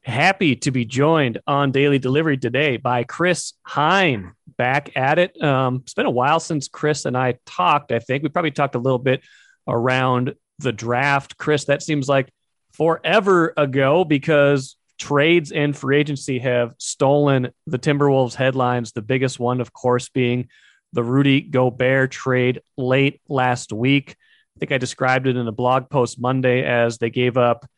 happy 0.07 0.55
to 0.55 0.71
be 0.71 0.85
joined 0.85 1.37
on 1.45 1.71
daily 1.71 1.99
delivery 1.99 2.37
today 2.37 2.77
by 2.77 3.03
Chris 3.03 3.53
Hine. 3.63 4.31
Back 4.57 4.95
at 4.95 5.19
it. 5.19 5.39
Um, 5.43 5.81
it's 5.83 5.93
been 5.93 6.05
a 6.05 6.11
while 6.11 6.39
since 6.39 6.69
Chris 6.69 7.05
and 7.05 7.15
I 7.15 7.37
talked. 7.45 7.91
I 7.91 7.99
think 7.99 8.23
we 8.23 8.29
probably 8.29 8.51
talked 8.51 8.75
a 8.75 8.79
little 8.79 8.99
bit 8.99 9.21
around 9.67 10.33
the 10.59 10.71
draft. 10.71 11.37
Chris, 11.37 11.65
that 11.65 11.83
seems 11.83 12.07
like 12.07 12.29
forever 12.71 13.53
ago 13.57 14.05
because 14.05 14.77
trades 14.97 15.51
and 15.51 15.77
free 15.77 15.97
agency 15.97 16.39
have 16.39 16.73
stolen 16.79 17.49
the 17.67 17.77
Timberwolves 17.77 18.33
headlines. 18.33 18.93
The 18.93 19.01
biggest 19.01 19.39
one, 19.39 19.61
of 19.61 19.73
course, 19.73 20.09
being 20.09 20.47
the 20.93 21.03
Rudy 21.03 21.41
Gobert 21.41 22.11
trade 22.11 22.61
late 22.77 23.21
last 23.27 23.73
week. 23.73 24.15
I 24.55 24.59
think 24.59 24.71
I 24.71 24.77
described 24.77 25.27
it 25.27 25.35
in 25.35 25.47
a 25.47 25.51
blog 25.51 25.89
post 25.89 26.19
Monday 26.19 26.63
as 26.63 26.97
they 26.97 27.09
gave 27.09 27.37
up 27.37 27.69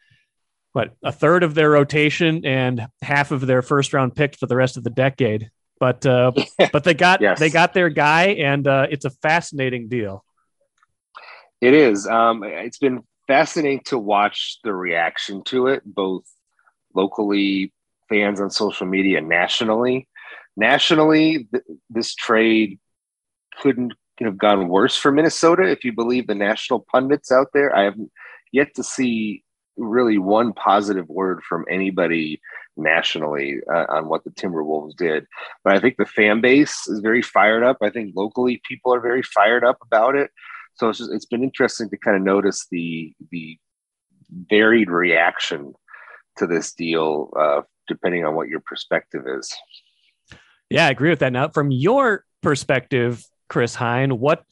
what 0.73 0.93
a 1.03 1.11
third 1.11 1.43
of 1.43 1.55
their 1.55 1.69
rotation 1.69 2.45
and 2.45 2.88
half 3.01 3.31
of 3.31 3.45
their 3.47 3.61
first 3.61 3.93
round 3.93 4.15
pick 4.15 4.38
for 4.38 4.45
the 4.45 4.55
rest 4.55 4.77
of 4.77 4.83
the 4.83 4.89
decade. 4.89 5.49
But 5.79 6.05
uh, 6.05 6.31
but 6.71 6.83
they 6.83 6.93
got 6.93 7.21
yes. 7.21 7.39
they 7.39 7.49
got 7.49 7.73
their 7.73 7.89
guy, 7.89 8.27
and 8.27 8.67
uh, 8.67 8.88
it's 8.89 9.05
a 9.05 9.09
fascinating 9.09 9.88
deal. 9.88 10.23
It 11.61 11.73
is. 11.73 12.07
Um, 12.07 12.43
it's 12.43 12.77
been 12.77 13.03
fascinating 13.27 13.81
to 13.85 13.97
watch 13.97 14.59
the 14.63 14.73
reaction 14.73 15.43
to 15.45 15.67
it, 15.67 15.83
both 15.85 16.23
locally, 16.95 17.73
fans 18.07 18.39
on 18.41 18.49
social 18.49 18.88
media, 18.88 19.21
nationally. 19.21 20.07
Nationally, 20.55 21.47
th- 21.51 21.63
this 21.89 22.15
trade 22.15 22.79
couldn't 23.61 23.93
have 24.19 24.38
gone 24.38 24.67
worse 24.67 24.95
for 24.95 25.11
Minnesota 25.11 25.63
if 25.63 25.83
you 25.83 25.93
believe 25.93 26.27
the 26.27 26.35
national 26.35 26.85
pundits 26.91 27.31
out 27.31 27.47
there. 27.53 27.75
I 27.75 27.83
haven't 27.83 28.11
yet 28.51 28.75
to 28.75 28.83
see 28.83 29.43
really 29.79 30.17
one 30.17 30.53
positive 30.53 31.07
word 31.07 31.41
from 31.43 31.65
anybody 31.69 32.41
nationally 32.77 33.59
uh, 33.74 33.86
on 33.89 34.07
what 34.07 34.24
the 34.24 34.29
Timberwolves 34.31 34.95
did. 34.95 35.25
But 35.63 35.75
I 35.75 35.79
think 35.79 35.98
the 35.98 36.05
fan 36.05 36.41
base 36.41 36.88
is 36.88 37.00
very 37.00 37.21
fired 37.21 37.63
up. 37.63 37.77
I 37.81 37.89
think 37.89 38.13
locally 38.15 38.62
people 38.67 38.93
are 38.93 39.01
very 39.01 39.24
fired 39.24 39.63
up 39.63 39.77
about 39.81 40.15
it. 40.15 40.31
So 40.75 40.89
it's 40.89 41.00
just, 41.00 41.12
it's 41.12 41.25
been 41.25 41.43
interesting 41.43 41.89
to 41.89 41.98
kind 41.98 42.15
of 42.15 42.24
notice 42.24 42.67
the 42.71 43.13
the 43.31 43.57
varied 44.50 44.89
reaction 44.89 45.74
to 46.38 46.48
this 46.48 46.74
deal, 46.74 47.33
uh, 47.38 47.62
depending 47.88 48.25
on 48.25 48.36
what 48.36 48.48
your 48.48 48.62
perspective 48.62 49.24
is. 49.27 49.51
Yeah, 50.69 50.86
I 50.86 50.91
agree 50.91 51.09
with 51.09 51.19
that. 51.19 51.33
Now, 51.33 51.50
from 51.50 51.71
your 51.71 52.24
perspective, 52.41 53.25
Chris 53.50 53.75
Hine, 53.75 54.19
what 54.19 54.43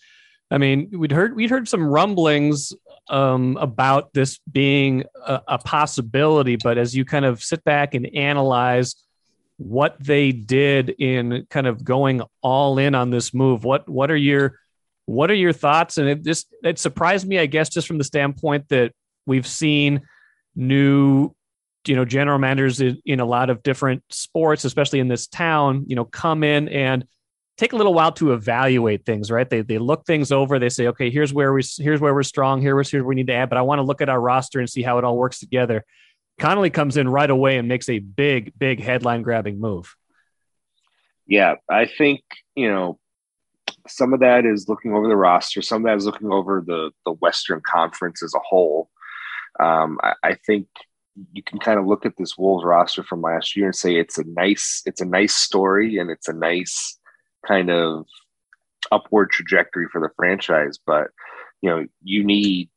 I 0.49 0.57
mean, 0.57 0.89
we'd 0.91 1.11
heard 1.11 1.35
we'd 1.35 1.49
heard 1.49 1.67
some 1.67 1.83
rumblings 1.83 2.73
um, 3.09 3.57
about 3.57 4.13
this 4.13 4.39
being 4.51 5.03
a, 5.25 5.41
a, 5.47 5.57
possibility, 5.57 6.57
but 6.61 6.77
as 6.77 6.95
you 6.95 7.05
kind 7.05 7.25
of 7.25 7.43
sit 7.43 7.63
back 7.63 7.93
and 7.93 8.07
analyze 8.15 8.95
what 9.57 9.97
they 9.99 10.31
did 10.31 10.89
in 10.89 11.47
kind 11.49 11.67
of 11.67 11.83
going 11.83 12.21
all 12.41 12.77
in 12.77 12.95
on 12.95 13.09
this 13.09 13.33
move, 13.33 13.63
what 13.63 13.87
what 13.89 14.09
are 14.09 14.17
your 14.17 14.59
what 15.05 15.29
are 15.31 15.35
your 15.35 15.53
thoughts? 15.53 15.97
And 15.97 16.07
it 16.07 16.23
just 16.23 16.47
it 16.63 16.79
surprised 16.79 17.27
me, 17.27 17.39
I 17.39 17.45
guess, 17.45 17.69
just 17.69 17.87
from 17.87 17.97
the 17.97 18.03
standpoint 18.03 18.69
that 18.69 18.93
we've 19.25 19.47
seen 19.47 20.01
new 20.55 21.33
you 21.85 21.95
know 21.95 22.05
general 22.05 22.39
managers 22.39 22.81
in, 22.81 23.01
in 23.05 23.19
a 23.19 23.25
lot 23.25 23.49
of 23.49 23.63
different 23.63 24.03
sports, 24.09 24.63
especially 24.65 24.99
in 24.99 25.07
this 25.07 25.27
town, 25.27 25.85
you 25.87 25.95
know, 25.95 26.05
come 26.05 26.43
in 26.43 26.69
and 26.69 27.05
take 27.57 27.73
a 27.73 27.75
little 27.75 27.93
while 27.93 28.11
to 28.13 28.33
evaluate 28.33 29.05
things, 29.05 29.31
right? 29.31 29.49
They 29.49 29.61
they 29.61 29.77
look 29.77 30.05
things 30.05 30.31
over. 30.31 30.59
They 30.59 30.69
say, 30.69 30.87
okay, 30.87 31.09
here's 31.09 31.33
where 31.33 31.53
we 31.53 31.63
here's 31.77 31.99
where 31.99 32.13
we're 32.13 32.23
strong. 32.23 32.61
Here 32.61 32.75
Here's 32.75 32.91
here 32.91 33.03
we 33.03 33.15
need 33.15 33.27
to 33.27 33.33
add. 33.33 33.49
But 33.49 33.57
I 33.57 33.63
want 33.63 33.79
to 33.79 33.83
look 33.83 34.01
at 34.01 34.09
our 34.09 34.19
roster 34.19 34.59
and 34.59 34.69
see 34.69 34.83
how 34.83 34.97
it 34.97 35.03
all 35.03 35.17
works 35.17 35.39
together. 35.39 35.83
Connolly 36.39 36.69
comes 36.69 36.97
in 36.97 37.09
right 37.09 37.29
away 37.29 37.57
and 37.57 37.67
makes 37.67 37.89
a 37.89 37.99
big, 37.99 38.53
big 38.57 38.79
headline 38.79 39.23
grabbing 39.23 39.59
move. 39.59 39.95
Yeah, 41.25 41.55
I 41.69 41.87
think 41.87 42.21
you 42.55 42.71
know 42.71 42.99
some 43.87 44.13
of 44.13 44.19
that 44.19 44.45
is 44.45 44.69
looking 44.69 44.93
over 44.93 45.07
the 45.07 45.15
roster. 45.15 45.61
Some 45.61 45.83
of 45.83 45.89
that 45.89 45.97
is 45.97 46.05
looking 46.05 46.31
over 46.31 46.63
the 46.65 46.91
the 47.05 47.13
Western 47.13 47.61
Conference 47.65 48.23
as 48.23 48.33
a 48.35 48.39
whole. 48.39 48.89
Um, 49.59 49.97
I, 50.03 50.13
I 50.23 50.35
think 50.35 50.67
you 51.33 51.41
can 51.41 51.57
kind 51.57 51.79
of 51.79 51.87
look 51.87 52.05
at 52.05 52.15
this 52.17 52.37
Wolves 52.37 52.63
roster 52.63 53.03
from 53.03 53.21
last 53.21 53.55
year 53.55 53.65
and 53.65 53.75
say 53.75 53.95
it's 53.95 54.19
a 54.19 54.23
nice 54.27 54.83
it's 54.85 55.01
a 55.01 55.05
nice 55.05 55.33
story 55.33 55.97
and 55.97 56.11
it's 56.11 56.27
a 56.27 56.33
nice 56.33 56.96
kind 57.47 57.69
of 57.69 58.05
upward 58.91 59.31
trajectory 59.31 59.87
for 59.91 60.01
the 60.01 60.09
franchise. 60.15 60.77
But 60.85 61.07
you 61.61 61.69
know, 61.69 61.85
you 62.03 62.23
need 62.23 62.69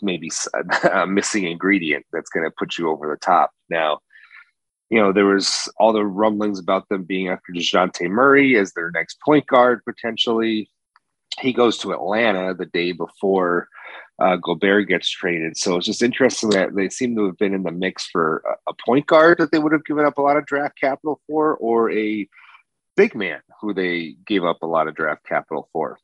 maybe 0.00 0.30
a 0.92 1.06
missing 1.06 1.44
ingredient 1.44 2.06
that's 2.12 2.30
going 2.30 2.44
to 2.44 2.54
put 2.58 2.78
you 2.78 2.90
over 2.90 3.08
the 3.08 3.16
top. 3.16 3.52
Now, 3.70 4.00
you 4.90 5.00
know, 5.00 5.12
there 5.12 5.26
was 5.26 5.70
all 5.78 5.92
the 5.92 6.04
rumblings 6.04 6.58
about 6.58 6.88
them 6.88 7.04
being 7.04 7.28
after 7.28 7.52
Dejounte 7.52 8.10
Murray 8.10 8.58
as 8.58 8.72
their 8.72 8.90
next 8.90 9.18
point 9.24 9.46
guard 9.46 9.80
potentially. 9.84 10.68
He 11.40 11.52
goes 11.52 11.78
to 11.78 11.92
Atlanta 11.92 12.52
the 12.52 12.66
day 12.66 12.92
before 12.92 13.68
uh, 14.18 14.36
Gobert 14.36 14.88
gets 14.88 15.08
traded. 15.08 15.56
So 15.56 15.76
it's 15.76 15.86
just 15.86 16.02
interesting 16.02 16.50
that 16.50 16.74
they 16.74 16.90
seem 16.90 17.16
to 17.16 17.24
have 17.26 17.38
been 17.38 17.54
in 17.54 17.62
the 17.62 17.72
mix 17.72 18.06
for 18.06 18.42
a, 18.46 18.70
a 18.70 18.74
point 18.86 19.06
guard 19.06 19.38
that 19.38 19.50
they 19.50 19.58
would 19.58 19.72
have 19.72 19.84
given 19.86 20.04
up 20.04 20.18
a 20.18 20.22
lot 20.22 20.36
of 20.36 20.44
draft 20.44 20.78
capital 20.78 21.20
for, 21.26 21.56
or 21.56 21.90
a 21.90 22.28
big 22.96 23.14
man 23.14 23.40
who 23.60 23.72
they 23.74 24.16
gave 24.26 24.44
up 24.44 24.62
a 24.62 24.66
lot 24.66 24.88
of 24.88 24.94
draft 24.94 25.24
capital 25.24 25.68
for. 25.72 25.98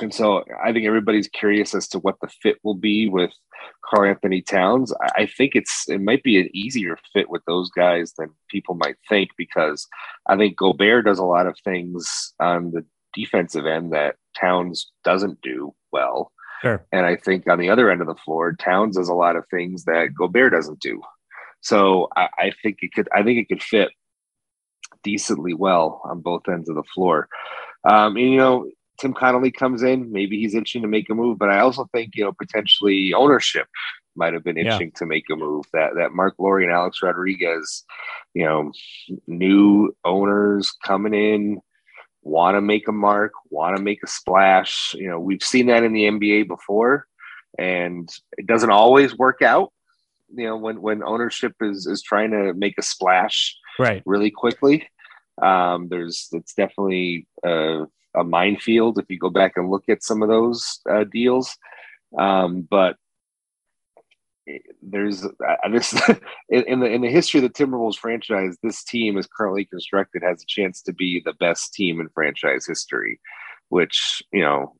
And 0.00 0.12
so 0.12 0.44
I 0.62 0.72
think 0.72 0.86
everybody's 0.86 1.28
curious 1.28 1.74
as 1.74 1.86
to 1.88 2.00
what 2.00 2.16
the 2.20 2.26
fit 2.26 2.56
will 2.64 2.74
be 2.74 3.08
with 3.08 3.30
Karl-Anthony 3.84 4.42
Towns. 4.42 4.92
I 5.16 5.26
think 5.26 5.54
it's 5.54 5.88
it 5.88 6.00
might 6.00 6.24
be 6.24 6.40
an 6.40 6.48
easier 6.52 6.98
fit 7.12 7.30
with 7.30 7.44
those 7.46 7.70
guys 7.70 8.12
than 8.18 8.30
people 8.50 8.74
might 8.74 8.96
think 9.08 9.30
because 9.38 9.86
I 10.26 10.36
think 10.36 10.56
Gobert 10.56 11.04
does 11.04 11.20
a 11.20 11.24
lot 11.24 11.46
of 11.46 11.56
things 11.62 12.34
on 12.40 12.72
the 12.72 12.84
defensive 13.14 13.66
end 13.66 13.92
that 13.92 14.16
Towns 14.38 14.90
doesn't 15.04 15.40
do 15.42 15.74
well. 15.92 16.32
Sure. 16.62 16.84
And 16.90 17.06
I 17.06 17.14
think 17.14 17.48
on 17.48 17.60
the 17.60 17.70
other 17.70 17.88
end 17.88 18.00
of 18.00 18.08
the 18.08 18.16
floor, 18.16 18.52
Towns 18.52 18.96
does 18.96 19.08
a 19.08 19.14
lot 19.14 19.36
of 19.36 19.46
things 19.48 19.84
that 19.84 20.14
Gobert 20.18 20.52
doesn't 20.52 20.80
do. 20.80 21.00
So 21.60 22.08
I, 22.16 22.28
I 22.38 22.52
think 22.62 22.78
it 22.82 22.92
could 22.92 23.08
I 23.14 23.22
think 23.22 23.38
it 23.38 23.48
could 23.48 23.62
fit 23.62 23.90
decently 25.04 25.54
well 25.54 26.00
on 26.04 26.20
both 26.20 26.48
ends 26.48 26.68
of 26.68 26.74
the 26.74 26.82
floor. 26.94 27.28
Um, 27.84 28.16
and, 28.16 28.30
you 28.32 28.38
know, 28.38 28.68
Tim 29.00 29.12
Connolly 29.12 29.50
comes 29.50 29.82
in, 29.82 30.10
maybe 30.10 30.40
he's 30.40 30.54
itching 30.54 30.82
to 30.82 30.88
make 30.88 31.10
a 31.10 31.14
move, 31.14 31.38
but 31.38 31.50
I 31.50 31.60
also 31.60 31.86
think, 31.92 32.12
you 32.14 32.24
know, 32.24 32.32
potentially 32.32 33.12
ownership 33.12 33.66
might 34.16 34.34
have 34.34 34.44
been 34.44 34.56
itching 34.56 34.88
yeah. 34.88 34.98
to 34.98 35.06
make 35.06 35.24
a 35.30 35.36
move. 35.36 35.64
That 35.72 35.94
that 35.96 36.12
Marc 36.12 36.34
Lore 36.38 36.60
and 36.60 36.72
Alex 36.72 37.02
Rodriguez, 37.02 37.84
you 38.32 38.44
know, 38.44 38.72
new 39.26 39.94
owners 40.04 40.72
coming 40.84 41.14
in, 41.14 41.60
want 42.22 42.56
to 42.56 42.60
make 42.60 42.88
a 42.88 42.92
mark, 42.92 43.32
want 43.50 43.76
to 43.76 43.82
make 43.82 44.02
a 44.02 44.08
splash. 44.08 44.94
You 44.94 45.08
know, 45.08 45.20
we've 45.20 45.42
seen 45.42 45.66
that 45.66 45.82
in 45.82 45.92
the 45.92 46.04
NBA 46.04 46.48
before, 46.48 47.06
and 47.58 48.08
it 48.38 48.46
doesn't 48.46 48.70
always 48.70 49.16
work 49.16 49.42
out. 49.42 49.72
You 50.34 50.46
know, 50.46 50.56
when 50.56 50.80
when 50.80 51.02
ownership 51.02 51.54
is 51.60 51.86
is 51.86 52.02
trying 52.02 52.30
to 52.30 52.54
make 52.54 52.74
a 52.78 52.82
splash 52.82 53.56
right 53.78 54.02
really 54.06 54.30
quickly. 54.30 54.88
Um, 55.40 55.88
there's 55.88 56.28
it's 56.32 56.54
definitely 56.54 57.26
a, 57.44 57.84
a, 58.14 58.24
minefield 58.24 58.98
if 58.98 59.06
you 59.08 59.18
go 59.18 59.30
back 59.30 59.54
and 59.56 59.70
look 59.70 59.84
at 59.88 60.04
some 60.04 60.22
of 60.22 60.28
those 60.28 60.80
uh, 60.88 61.04
deals. 61.04 61.56
Um, 62.16 62.66
but 62.70 62.96
there's 64.82 65.24
uh, 65.24 65.68
this 65.70 65.92
in 66.48 66.80
the 66.80 66.86
in 66.86 67.00
the 67.00 67.10
history 67.10 67.38
of 67.38 67.52
the 67.52 67.64
Timberwolves 67.64 67.96
franchise, 67.96 68.56
this 68.62 68.84
team 68.84 69.18
is 69.18 69.26
currently 69.26 69.64
constructed 69.64 70.22
has 70.22 70.42
a 70.42 70.46
chance 70.46 70.82
to 70.82 70.92
be 70.92 71.22
the 71.24 71.32
best 71.34 71.74
team 71.74 72.00
in 72.00 72.08
franchise 72.10 72.66
history, 72.66 73.20
which 73.70 74.22
you 74.32 74.42
know 74.42 74.76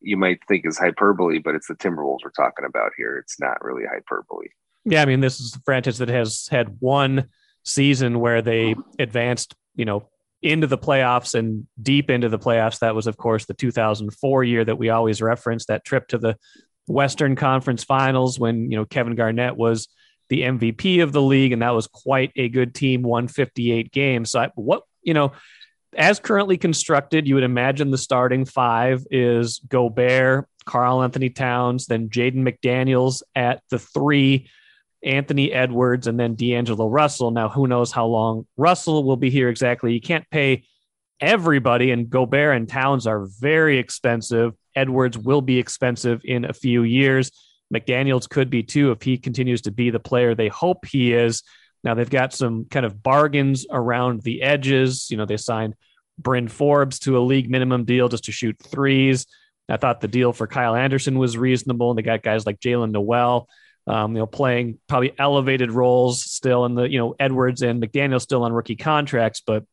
you 0.00 0.16
might 0.16 0.40
think 0.46 0.66
is 0.66 0.78
hyperbole, 0.78 1.38
but 1.38 1.54
it's 1.54 1.68
the 1.68 1.74
Timberwolves 1.74 2.20
we're 2.24 2.30
talking 2.30 2.66
about 2.66 2.92
here. 2.96 3.16
It's 3.16 3.40
not 3.40 3.64
really 3.64 3.84
hyperbole. 3.90 4.48
Yeah, 4.84 5.02
I 5.02 5.04
mean, 5.04 5.20
this 5.20 5.40
is 5.40 5.56
a 5.56 5.60
franchise 5.60 5.98
that 5.98 6.08
has 6.08 6.46
had 6.48 6.76
one 6.78 7.28
season 7.64 8.20
where 8.20 8.40
they 8.40 8.76
advanced 9.00 9.54
you 9.76 9.84
know, 9.84 10.08
into 10.42 10.66
the 10.66 10.78
playoffs 10.78 11.34
and 11.34 11.66
deep 11.80 12.10
into 12.10 12.28
the 12.28 12.38
playoffs. 12.38 12.80
That 12.80 12.94
was, 12.94 13.06
of 13.06 13.16
course, 13.16 13.46
the 13.46 13.54
2004 13.54 14.44
year 14.44 14.64
that 14.64 14.76
we 14.76 14.90
always 14.90 15.22
reference 15.22 15.66
that 15.66 15.84
trip 15.84 16.08
to 16.08 16.18
the 16.18 16.36
Western 16.86 17.36
Conference 17.36 17.84
Finals 17.84 18.38
when, 18.38 18.70
you 18.70 18.76
know, 18.76 18.84
Kevin 18.84 19.14
Garnett 19.14 19.56
was 19.56 19.88
the 20.28 20.42
MVP 20.42 21.02
of 21.02 21.12
the 21.12 21.22
league. 21.22 21.52
And 21.52 21.62
that 21.62 21.74
was 21.74 21.86
quite 21.86 22.32
a 22.36 22.48
good 22.48 22.74
team, 22.74 23.02
158 23.02 23.92
games. 23.92 24.32
So, 24.32 24.40
I, 24.40 24.50
what, 24.54 24.82
you 25.02 25.14
know, 25.14 25.32
as 25.96 26.20
currently 26.20 26.58
constructed, 26.58 27.26
you 27.26 27.34
would 27.34 27.44
imagine 27.44 27.90
the 27.90 27.98
starting 27.98 28.44
five 28.44 29.06
is 29.10 29.60
Gobert, 29.66 30.48
Karl-Anthony 30.64 31.30
Towns, 31.30 31.86
then 31.86 32.08
Jaden 32.08 32.46
McDaniels 32.46 33.22
at 33.34 33.62
the 33.70 33.78
three, 33.78 34.50
Anthony 35.04 35.52
Edwards, 35.52 36.06
and 36.06 36.18
then 36.18 36.34
D'Angelo 36.34 36.88
Russell. 36.88 37.30
Now, 37.30 37.48
who 37.48 37.66
knows 37.66 37.92
how 37.92 38.06
long 38.06 38.46
Russell 38.56 39.04
will 39.04 39.16
be 39.16 39.30
here 39.30 39.48
exactly? 39.48 39.92
You 39.92 40.00
can't 40.00 40.28
pay 40.30 40.64
everybody, 41.20 41.90
and 41.90 42.10
Gobert 42.10 42.56
and 42.56 42.68
Towns 42.68 43.06
are 43.06 43.26
very 43.38 43.78
expensive. 43.78 44.54
Edwards 44.74 45.16
will 45.16 45.42
be 45.42 45.58
expensive 45.58 46.22
in 46.24 46.44
a 46.44 46.52
few 46.52 46.82
years. 46.82 47.30
McDaniels 47.72 48.28
could 48.28 48.50
be 48.50 48.62
too 48.62 48.90
if 48.90 49.02
he 49.02 49.18
continues 49.18 49.62
to 49.62 49.70
be 49.70 49.90
the 49.90 50.00
player 50.00 50.34
they 50.34 50.48
hope 50.48 50.84
he 50.86 51.12
is. 51.12 51.42
Now, 51.82 51.94
they've 51.94 52.10
got 52.10 52.32
some 52.32 52.66
kind 52.66 52.86
of 52.86 53.02
bargains 53.02 53.66
around 53.70 54.22
the 54.22 54.42
edges. 54.42 55.08
You 55.10 55.16
know, 55.16 55.26
they 55.26 55.36
signed 55.36 55.74
Bryn 56.18 56.48
Forbes 56.48 56.98
to 57.00 57.18
a 57.18 57.20
league 57.20 57.50
minimum 57.50 57.84
deal 57.84 58.08
just 58.08 58.24
to 58.24 58.32
shoot 58.32 58.56
threes. 58.58 59.26
I 59.68 59.76
thought 59.76 60.00
the 60.00 60.08
deal 60.08 60.32
for 60.32 60.46
Kyle 60.46 60.74
Anderson 60.74 61.18
was 61.18 61.36
reasonable, 61.36 61.90
and 61.90 61.98
they 61.98 62.02
got 62.02 62.22
guys 62.22 62.46
like 62.46 62.60
Jaylen 62.60 62.92
Nowell 62.92 63.48
um, 63.86 64.12
you 64.12 64.18
know, 64.18 64.26
playing 64.26 64.78
probably 64.88 65.12
elevated 65.18 65.70
roles 65.70 66.22
still 66.22 66.64
in 66.64 66.74
the, 66.74 66.88
you 66.88 66.98
know, 66.98 67.14
Edwards 67.18 67.62
and 67.62 67.82
McDaniel 67.82 68.20
still 68.20 68.42
on 68.42 68.52
rookie 68.52 68.76
contracts. 68.76 69.40
But, 69.40 69.64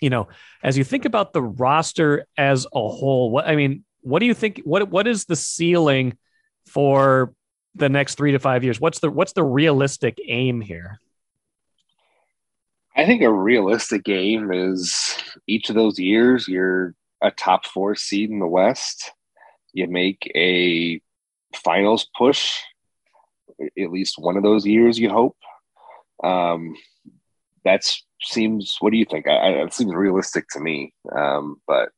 you 0.00 0.10
know, 0.10 0.28
as 0.62 0.76
you 0.76 0.84
think 0.84 1.04
about 1.04 1.32
the 1.32 1.42
roster 1.42 2.26
as 2.36 2.66
a 2.66 2.88
whole, 2.88 3.30
what, 3.30 3.46
I 3.46 3.56
mean, 3.56 3.84
what 4.00 4.18
do 4.20 4.26
you 4.26 4.34
think? 4.34 4.60
What, 4.64 4.88
what 4.90 5.06
is 5.06 5.24
the 5.24 5.36
ceiling 5.36 6.16
for 6.66 7.32
the 7.74 7.88
next 7.88 8.16
three 8.16 8.32
to 8.32 8.38
five 8.38 8.64
years? 8.64 8.80
What's 8.80 8.98
the, 8.98 9.10
what's 9.10 9.32
the 9.32 9.44
realistic 9.44 10.18
aim 10.26 10.60
here? 10.60 10.98
I 12.96 13.06
think 13.06 13.22
a 13.22 13.32
realistic 13.32 14.08
aim 14.08 14.52
is 14.52 15.16
each 15.46 15.68
of 15.68 15.74
those 15.74 15.98
years, 15.98 16.46
you're 16.46 16.94
a 17.20 17.30
top 17.30 17.66
four 17.66 17.96
seed 17.96 18.30
in 18.30 18.38
the 18.38 18.46
West. 18.46 19.10
You 19.72 19.88
make 19.88 20.30
a 20.36 21.00
finals 21.54 22.08
push 22.16 22.52
at 23.78 23.90
least 23.90 24.16
one 24.18 24.36
of 24.36 24.42
those 24.42 24.66
years. 24.66 24.98
You 24.98 25.10
hope. 25.10 25.36
Um, 26.22 26.76
that 27.64 27.82
seems. 28.22 28.76
What 28.80 28.90
do 28.90 28.98
you 28.98 29.04
think? 29.04 29.28
I, 29.28 29.36
I, 29.36 29.48
it 29.64 29.74
seems 29.74 29.94
realistic 29.94 30.46
to 30.50 30.60
me. 30.60 30.92
Um, 31.14 31.56
but 31.66 31.88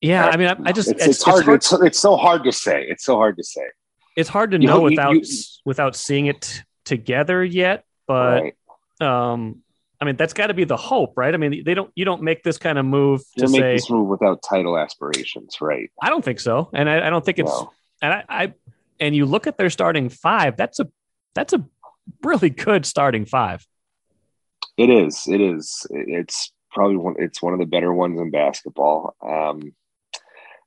yeah, 0.00 0.26
I 0.26 0.36
mean, 0.36 0.48
I, 0.48 0.56
I 0.66 0.72
just 0.72 0.90
it's, 0.90 1.00
it's, 1.02 1.16
it's 1.16 1.22
hard. 1.22 1.44
hard 1.44 1.56
it's, 1.56 1.72
it's, 1.72 1.98
so 1.98 2.16
hard 2.16 2.44
to 2.44 2.52
say. 2.52 2.86
It's 2.88 3.04
so 3.04 3.16
hard 3.16 3.36
to 3.36 3.44
say. 3.44 3.62
It's 4.16 4.28
hard 4.28 4.50
to 4.52 4.60
you 4.60 4.66
know, 4.66 4.78
know 4.78 4.82
without 4.82 5.14
you, 5.14 5.22
without 5.64 5.94
seeing 5.94 6.26
it 6.26 6.62
together 6.84 7.44
yet. 7.44 7.84
But 8.06 8.42
right. 9.00 9.32
um, 9.32 9.62
I 10.00 10.06
mean, 10.06 10.16
that's 10.16 10.32
got 10.32 10.46
to 10.46 10.54
be 10.54 10.64
the 10.64 10.76
hope, 10.76 11.16
right? 11.16 11.32
I 11.32 11.36
mean, 11.36 11.62
they 11.64 11.74
don't 11.74 11.90
you 11.94 12.06
don't 12.06 12.22
make 12.22 12.42
this 12.42 12.56
kind 12.56 12.78
of 12.78 12.86
move 12.86 13.22
to 13.36 13.48
make 13.48 13.60
say 13.60 13.72
this 13.74 13.90
move 13.90 14.08
without 14.08 14.42
title 14.42 14.78
aspirations, 14.78 15.58
right? 15.60 15.90
I 16.02 16.08
don't 16.08 16.24
think 16.24 16.40
so, 16.40 16.70
and 16.72 16.88
I, 16.88 17.06
I 17.06 17.10
don't 17.10 17.24
think 17.24 17.38
it's 17.38 17.50
no. 17.50 17.70
and 18.00 18.14
I, 18.14 18.24
I 18.28 18.54
and 19.00 19.14
you 19.14 19.26
look 19.26 19.46
at 19.46 19.58
their 19.58 19.70
starting 19.70 20.08
five. 20.08 20.56
That's 20.56 20.80
a 20.80 20.88
that's 21.34 21.52
a 21.52 21.64
really 22.22 22.50
good 22.50 22.86
starting 22.86 23.24
five. 23.24 23.66
It 24.76 24.90
is. 24.90 25.24
It 25.26 25.40
is. 25.40 25.86
It's 25.90 26.52
probably 26.70 26.96
one. 26.96 27.14
It's 27.18 27.42
one 27.42 27.52
of 27.52 27.58
the 27.58 27.66
better 27.66 27.92
ones 27.92 28.20
in 28.20 28.30
basketball. 28.30 29.14
Um, 29.22 29.74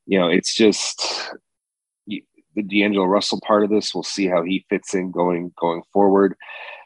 you 0.06 0.20
know, 0.20 0.28
it's 0.28 0.54
just 0.54 1.32
the 2.08 2.24
D'Angelo 2.62 3.06
Russell 3.06 3.40
part 3.46 3.64
of 3.64 3.70
this. 3.70 3.94
We'll 3.94 4.04
see 4.04 4.28
how 4.28 4.44
he 4.44 4.66
fits 4.70 4.94
in 4.94 5.12
going 5.12 5.54
going 5.58 5.84
forward 5.92 6.36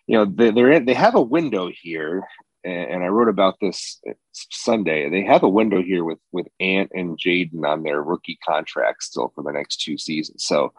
you 0.08 0.18
know 0.18 0.25
they, 0.25 0.51
they're 0.51 0.72
in, 0.72 0.86
they 0.86 0.94
have 0.94 1.16
a 1.16 1.22
window 1.22 1.70
here 1.70 2.24
and 2.63 3.04
I 3.04 3.08
wrote 3.08 3.30
about 3.30 3.56
this 3.62 4.01
Sunday. 4.34 5.10
They 5.10 5.24
have 5.24 5.44
a 5.44 5.50
window 5.50 5.82
here 5.82 6.04
with 6.04 6.20
with 6.32 6.48
Ant 6.60 6.92
and 6.94 7.18
Jaden 7.18 7.66
on 7.66 7.84
their 7.84 8.01
rookie 8.01 8.38
contracts 8.46 9.06
still 9.06 9.32
for 9.34 9.44
the 9.44 9.54
next 9.54 9.77
two 9.77 9.98
seasons. 9.98 10.44
So, 10.44 10.74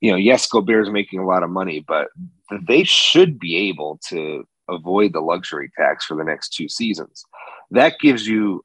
you 0.00 0.10
know, 0.10 0.16
yes, 0.16 0.46
Gobert's 0.46 0.90
making 0.90 1.18
a 1.18 1.26
lot 1.26 1.42
of 1.42 1.50
money, 1.50 1.84
but 1.86 2.08
mm-hmm. 2.52 2.64
they 2.66 2.84
should 2.84 3.38
be 3.38 3.56
able 3.68 4.00
to 4.08 4.46
avoid 4.68 5.12
the 5.12 5.20
luxury 5.20 5.70
tax 5.76 6.04
for 6.04 6.16
the 6.16 6.24
next 6.24 6.50
two 6.54 6.68
seasons. 6.68 7.24
That 7.70 7.98
gives 8.00 8.26
you 8.26 8.64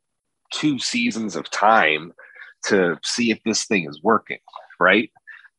two 0.54 0.80
seasons 0.80 1.36
of 1.36 1.50
time 1.50 2.14
to 2.68 2.98
see 3.04 3.32
if 3.32 3.40
this 3.44 3.66
thing 3.66 3.88
is 3.88 4.02
working, 4.02 4.40
right? 4.80 5.12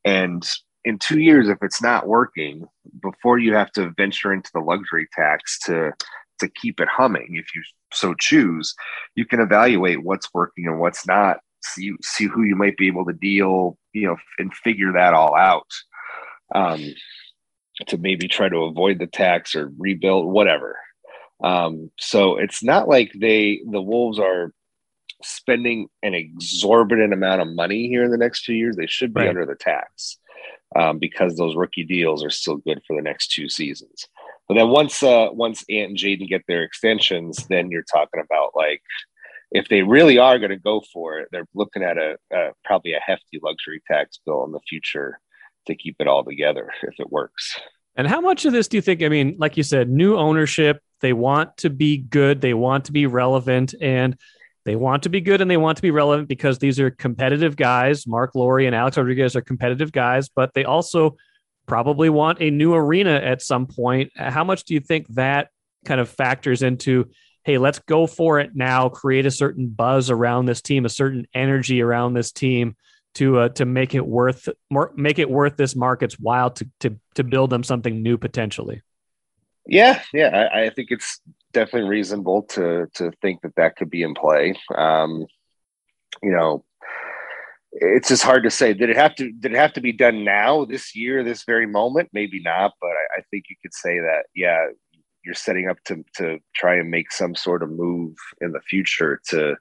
And 0.05 0.49
in 0.85 0.99
two 0.99 1.21
years, 1.21 1.49
if 1.49 1.59
it's 1.63 1.83
not 1.83 2.07
working, 2.07 2.67
before 3.03 3.39
you 3.39 3.55
have 3.55 3.73
to 3.73 3.93
venture 3.97 4.33
into 4.33 4.51
the 4.55 4.61
luxury 4.61 5.09
tax 5.13 5.59
to 5.67 5.93
to 6.39 6.49
keep 6.51 6.81
it 6.81 6.89
humming, 6.89 7.29
if 7.31 7.55
you 7.55 7.63
so 7.93 8.15
choose, 8.15 8.75
you 9.15 9.25
can 9.25 9.41
evaluate 9.41 10.05
what's 10.05 10.33
working 10.35 10.67
and 10.67 10.79
what's 10.79 11.07
not. 11.07 11.39
See 11.63 11.93
see 12.03 12.27
who 12.27 12.43
you 12.43 12.55
might 12.55 12.77
be 12.77 12.87
able 12.87 13.05
to 13.07 13.13
deal, 13.13 13.79
you 13.97 14.07
know, 14.09 14.17
and 14.39 14.55
figure 14.55 14.93
that 14.93 15.15
all 15.15 15.35
out. 15.35 15.71
Um, 16.55 16.95
to 17.89 17.99
maybe 17.99 18.27
try 18.27 18.49
to 18.49 18.65
avoid 18.65 18.99
the 18.99 19.07
tax 19.07 19.55
or 19.55 19.71
rebuild, 19.79 20.27
whatever. 20.27 20.79
Um, 21.45 21.91
so 21.99 22.39
it's 22.39 22.63
not 22.63 22.89
like 22.89 23.13
they 23.15 23.61
the 23.71 23.83
Wolves 23.83 24.19
are 24.19 24.53
spending 25.23 25.89
an 26.03 26.15
exorbitant 26.15 27.13
amount 27.13 27.43
of 27.43 27.55
money 27.55 27.89
here 27.89 28.05
in 28.05 28.11
the 28.11 28.17
next 28.17 28.45
two 28.45 28.55
years. 28.55 28.77
They 28.77 28.87
should 28.87 29.13
be 29.13 29.21
right. 29.21 29.29
under 29.29 29.45
the 29.45 29.55
tax 29.55 30.19
um, 30.75 30.99
because 30.99 31.37
those 31.37 31.57
rookie 31.57 31.85
deals 31.85 32.25
are 32.25 32.31
still 32.31 32.57
good 32.57 32.81
for 32.87 32.97
the 32.97 33.03
next 33.03 33.33
two 33.33 33.49
seasons. 33.49 34.07
But 34.49 34.55
then 34.55 34.69
once 34.69 35.03
uh, 35.03 35.29
once 35.33 35.65
Ant 35.69 35.91
and 35.91 35.99
Jaden 35.99 36.29
get 36.29 36.43
their 36.49 36.63
extensions, 36.63 37.47
then 37.49 37.71
you're 37.71 37.83
talking 37.83 38.23
about 38.25 38.53
like 38.55 38.83
if 39.51 39.69
they 39.69 39.83
really 39.83 40.19
are 40.19 40.39
going 40.39 40.51
to 40.51 40.59
go 40.59 40.83
for 40.93 41.21
it, 41.21 41.29
they're 41.31 41.49
looking 41.55 41.83
at 41.83 41.99
a, 41.99 42.17
a 42.33 42.51
probably 42.65 42.95
a 42.95 43.01
hefty 43.01 43.39
luxury 43.43 43.81
tax 43.87 44.19
bill 44.25 44.45
in 44.45 44.53
the 44.53 44.61
future 44.69 45.19
to 45.67 45.75
keep 45.75 45.97
it 46.01 46.09
all 46.09 46.25
together 46.25 46.71
if 46.83 46.95
it 46.99 47.11
works. 47.11 47.59
And 47.97 48.07
how 48.07 48.21
much 48.21 48.45
of 48.45 48.53
this 48.53 48.69
do 48.69 48.77
you 48.77 48.83
think? 48.83 49.03
I 49.03 49.09
mean, 49.09 49.37
like 49.39 49.57
you 49.57 49.63
said, 49.63 49.89
new 49.89 50.17
ownership. 50.17 50.81
They 51.01 51.13
want 51.13 51.57
to 51.59 51.71
be 51.71 51.99
good. 51.99 52.41
They 52.41 52.55
want 52.55 52.87
to 52.87 52.93
be 52.93 53.07
relevant, 53.07 53.75
and 53.81 54.17
they 54.67 54.75
want 54.77 55.05
to 55.05 55.09
be 55.09 55.21
good 55.21 55.41
and 55.41 55.49
they 55.49 55.57
want 55.57 55.77
to 55.77 55.83
be 55.83 55.93
relevant 55.93 56.29
because 56.29 56.59
these 56.59 56.81
are 56.81 56.91
competitive 56.91 57.55
guys. 57.55 58.05
Marc 58.05 58.35
Lore 58.35 58.59
and 58.59 58.75
Alex 58.75 58.97
Rodriguez 58.97 59.37
are 59.37 59.41
competitive 59.41 59.93
guys, 59.93 60.29
but 60.29 60.53
they 60.55 60.65
also 60.65 61.17
probably 61.67 62.11
want 62.11 62.41
a 62.41 62.51
new 62.51 62.75
arena 62.75 63.13
at 63.13 63.43
some 63.43 63.67
point. 63.67 64.11
How 64.17 64.43
much 64.43 64.65
do 64.65 64.75
you 64.75 64.81
think 64.81 65.07
that 65.15 65.51
kind 65.85 66.01
of 66.01 66.09
factors 66.09 66.65
into, 66.65 67.09
hey, 67.47 67.59
let's 67.59 67.79
go 67.79 68.09
for 68.09 68.41
it 68.41 68.57
now, 68.57 68.89
create 68.89 69.25
a 69.25 69.31
certain 69.31 69.69
buzz 69.69 70.11
around 70.11 70.47
this 70.47 70.61
team, 70.61 70.85
a 70.85 70.89
certain 70.89 71.29
energy 71.33 71.81
around 71.81 72.15
this 72.15 72.33
team 72.33 72.75
to 73.15 73.39
uh, 73.39 73.49
to 73.51 73.65
make 73.65 73.95
it 73.95 74.05
worth 74.05 74.49
make 74.97 75.21
it 75.21 75.31
worth 75.31 75.57
this 75.57 75.77
market's 75.77 76.19
while 76.19 76.51
to 76.51 76.69
to 76.81 76.97
to 77.15 77.23
build 77.23 77.51
them 77.51 77.63
something 77.63 78.03
new 78.03 78.19
potentially. 78.19 78.83
Yeah, 79.65 80.03
yeah, 80.13 80.49
I, 80.53 80.65
I 80.65 80.71
think 80.71 80.91
it's 80.91 81.21
definitely 81.53 81.89
reasonable 81.89 82.43
to 82.43 82.89
to 82.95 83.13
think 83.23 83.43
that 83.43 83.55
that 83.57 83.77
could 83.77 83.91
be 83.91 84.03
in 84.03 84.15
play. 84.15 84.59
Um, 84.77 85.25
you 86.25 86.33
know, 86.33 86.65
it's 87.71 88.09
just 88.09 88.25
hard 88.25 88.43
to 88.43 88.51
say. 88.51 88.75
Did 88.75 88.91
it 88.91 88.97
have 88.97 89.15
to? 89.17 89.31
Did 89.31 89.53
it 89.53 89.59
have 89.59 89.73
to 89.75 89.81
be 89.81 89.93
done 89.93 90.25
now, 90.25 90.65
this 90.65 90.97
year, 90.97 91.23
this 91.23 91.45
very 91.45 91.67
moment? 91.67 92.09
Maybe 92.13 92.43
not, 92.43 92.73
but 92.81 92.91
I, 92.91 93.19
I 93.19 93.23
think 93.31 93.45
you 93.49 93.57
could 93.63 93.73
say 93.73 94.01
that. 94.01 94.25
Yeah, 94.35 94.67
you're 95.27 95.35
setting 95.35 95.69
up 95.69 95.83
to 95.85 96.05
to 96.15 96.39
try 96.55 96.77
and 96.77 96.91
make 96.91 97.13
some 97.13 97.35
sort 97.35 97.63
of 97.63 97.71
move 97.71 98.17
in 98.41 98.53
the 98.53 98.61
future 98.61 99.21
to 99.29 99.57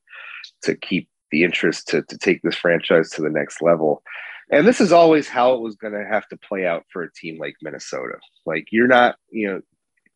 to 0.62 0.75
keep 0.75 1.10
the 1.32 1.43
interest 1.43 1.88
to 1.88 2.04
to 2.04 2.17
take 2.17 2.41
this 2.43 2.56
franchise 2.56 3.10
to 3.10 3.21
the 3.21 3.30
next 3.30 3.62
level. 3.62 4.04
And 4.51 4.67
this 4.67 4.80
is 4.80 4.91
always 4.91 5.28
how 5.28 5.56
it 5.56 5.62
was 5.62 5.75
going 5.75 5.93
to 5.93 6.06
have 6.06 6.28
to 6.28 6.38
play 6.38 6.67
out 6.67 6.86
for 6.93 7.01
a 7.01 7.12
team 7.13 7.39
like 7.39 7.56
Minnesota. 7.63 8.19
Like 8.45 8.67
you're 8.71 8.88
not, 8.88 9.15
you 9.32 9.47
know, 9.47 9.62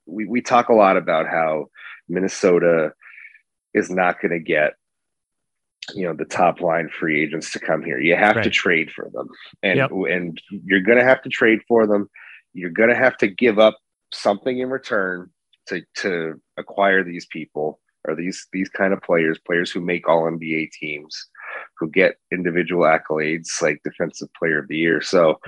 we, 0.06 0.26
we 0.26 0.40
talk 0.40 0.70
a 0.70 0.74
lot 0.74 0.98
about 0.98 1.28
how 1.28 1.66
Minnesota 2.08 2.94
is 3.74 3.90
not 3.90 4.22
going 4.22 4.32
to 4.32 4.40
get 4.40 4.74
you 5.96 6.06
know 6.06 6.14
the 6.14 6.26
top 6.26 6.62
line 6.62 6.90
free 6.90 7.22
agents 7.22 7.52
to 7.52 7.60
come 7.60 7.84
here. 7.84 8.00
You 8.00 8.16
have 8.16 8.36
right. 8.36 8.44
to 8.44 8.50
trade 8.50 8.92
for 8.92 9.10
them, 9.12 9.28
and 9.64 9.78
yep. 9.78 9.92
and 9.92 10.40
you're 10.50 10.82
going 10.82 11.00
to 11.00 11.04
have 11.04 11.22
to 11.24 11.30
trade 11.30 11.60
for 11.68 11.88
them. 11.88 12.10
You're 12.54 12.70
going 12.70 12.90
to 12.90 12.96
have 12.96 13.18
to 13.18 13.28
give 13.28 13.60
up 13.60 13.78
something 14.12 14.60
in 14.60 14.70
return 14.70 15.30
to 15.70 15.82
to 15.98 16.42
acquire 16.58 17.04
these 17.04 17.26
people 17.28 17.80
or 18.08 18.16
these 18.16 18.48
these 18.54 18.70
kind 18.70 18.94
of 18.94 19.02
players, 19.02 19.40
players 19.46 19.72
who 19.72 19.82
make 19.82 20.08
all 20.08 20.24
NBA 20.24 20.72
teams, 20.72 21.28
who 21.78 21.90
get 21.90 22.18
individual 22.32 22.84
accolades 22.84 23.62
like 23.62 23.82
defensive 23.84 24.30
player 24.38 24.60
of 24.60 24.68
the 24.68 24.78
year. 24.78 25.02
So 25.02 25.40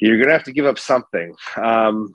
you're 0.00 0.16
going 0.16 0.28
to 0.28 0.32
have 0.32 0.44
to 0.44 0.52
give 0.52 0.66
up 0.66 0.78
something. 0.78 1.34
Um, 1.56 2.12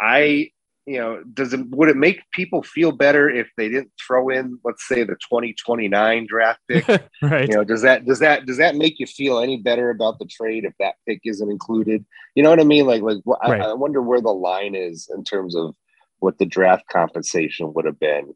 I 0.00 0.50
you 0.86 0.98
know 0.98 1.22
does 1.32 1.52
it 1.52 1.60
would 1.70 1.88
it 1.88 1.96
make 1.96 2.20
people 2.32 2.62
feel 2.62 2.90
better 2.90 3.30
if 3.30 3.48
they 3.56 3.68
didn't 3.68 3.92
throw 4.04 4.30
in 4.30 4.58
let's 4.64 4.86
say 4.88 5.04
the 5.04 5.14
2029 5.14 6.26
draft 6.26 6.58
pick 6.68 6.88
right 7.22 7.48
you 7.48 7.54
know 7.54 7.62
does 7.62 7.82
that 7.82 8.04
does 8.04 8.18
that 8.18 8.46
does 8.46 8.56
that 8.56 8.74
make 8.74 8.98
you 8.98 9.06
feel 9.06 9.38
any 9.38 9.56
better 9.56 9.90
about 9.90 10.18
the 10.18 10.26
trade 10.26 10.64
if 10.64 10.72
that 10.80 10.94
pick 11.06 11.20
isn't 11.24 11.50
included 11.50 12.04
you 12.34 12.42
know 12.42 12.50
what 12.50 12.60
i 12.60 12.64
mean 12.64 12.84
like 12.84 13.02
like 13.02 13.18
right. 13.26 13.60
I, 13.60 13.70
I, 13.70 13.72
wonder 13.74 14.02
where 14.02 14.20
the 14.20 14.30
line 14.30 14.74
is 14.74 15.08
in 15.14 15.22
terms 15.22 15.54
of 15.54 15.74
what 16.22 16.38
the 16.38 16.46
draft 16.46 16.84
compensation 16.88 17.72
would 17.74 17.84
have 17.84 17.98
been 17.98 18.34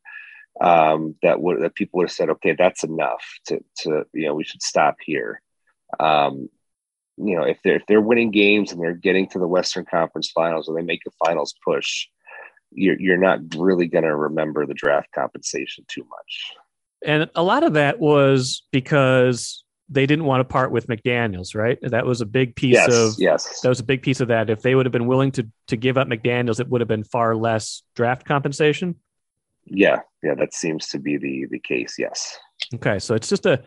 um 0.60 1.14
that 1.22 1.40
would 1.40 1.62
that 1.62 1.74
people 1.74 1.98
would 1.98 2.08
have 2.08 2.12
said 2.12 2.30
okay 2.30 2.54
that's 2.56 2.82
enough 2.82 3.24
to 3.44 3.60
to 3.76 4.04
you 4.12 4.26
know 4.26 4.34
we 4.34 4.44
should 4.44 4.62
stop 4.62 4.96
here 5.04 5.40
um 6.00 6.48
you 7.18 7.36
know, 7.36 7.44
if 7.44 7.58
they're 7.64 7.76
if 7.76 7.86
they're 7.86 8.00
winning 8.00 8.30
games 8.30 8.72
and 8.72 8.80
they're 8.80 8.94
getting 8.94 9.28
to 9.30 9.38
the 9.38 9.48
Western 9.48 9.84
Conference 9.84 10.30
Finals 10.30 10.68
or 10.68 10.74
they 10.74 10.82
make 10.82 11.02
a 11.06 11.24
finals 11.24 11.54
push, 11.64 12.08
you're 12.72 13.00
you're 13.00 13.16
not 13.16 13.40
really 13.56 13.86
going 13.86 14.04
to 14.04 14.14
remember 14.14 14.66
the 14.66 14.74
draft 14.74 15.08
compensation 15.14 15.84
too 15.88 16.06
much. 16.10 16.52
And 17.04 17.30
a 17.34 17.42
lot 17.42 17.62
of 17.62 17.74
that 17.74 17.98
was 17.98 18.62
because 18.70 19.64
they 19.88 20.06
didn't 20.06 20.24
want 20.24 20.40
to 20.40 20.44
part 20.44 20.72
with 20.72 20.88
McDaniels, 20.88 21.54
right? 21.54 21.78
That 21.82 22.06
was 22.06 22.20
a 22.20 22.26
big 22.26 22.56
piece 22.56 22.74
yes, 22.74 22.92
of 22.92 23.14
yes. 23.18 23.60
That 23.60 23.68
was 23.68 23.80
a 23.80 23.84
big 23.84 24.02
piece 24.02 24.20
of 24.20 24.28
that. 24.28 24.50
If 24.50 24.62
they 24.62 24.74
would 24.74 24.86
have 24.86 24.92
been 24.92 25.06
willing 25.06 25.32
to 25.32 25.46
to 25.68 25.76
give 25.76 25.96
up 25.96 26.08
McDaniels, 26.08 26.60
it 26.60 26.68
would 26.68 26.80
have 26.80 26.88
been 26.88 27.04
far 27.04 27.36
less 27.36 27.82
draft 27.94 28.24
compensation. 28.24 28.96
Yeah, 29.64 30.00
yeah, 30.22 30.34
that 30.34 30.54
seems 30.54 30.88
to 30.88 30.98
be 30.98 31.16
the 31.16 31.46
the 31.50 31.58
case. 31.58 31.96
Yes. 31.98 32.38
Okay, 32.74 32.98
so 32.98 33.14
it's 33.14 33.28
just 33.28 33.46
a 33.46 33.62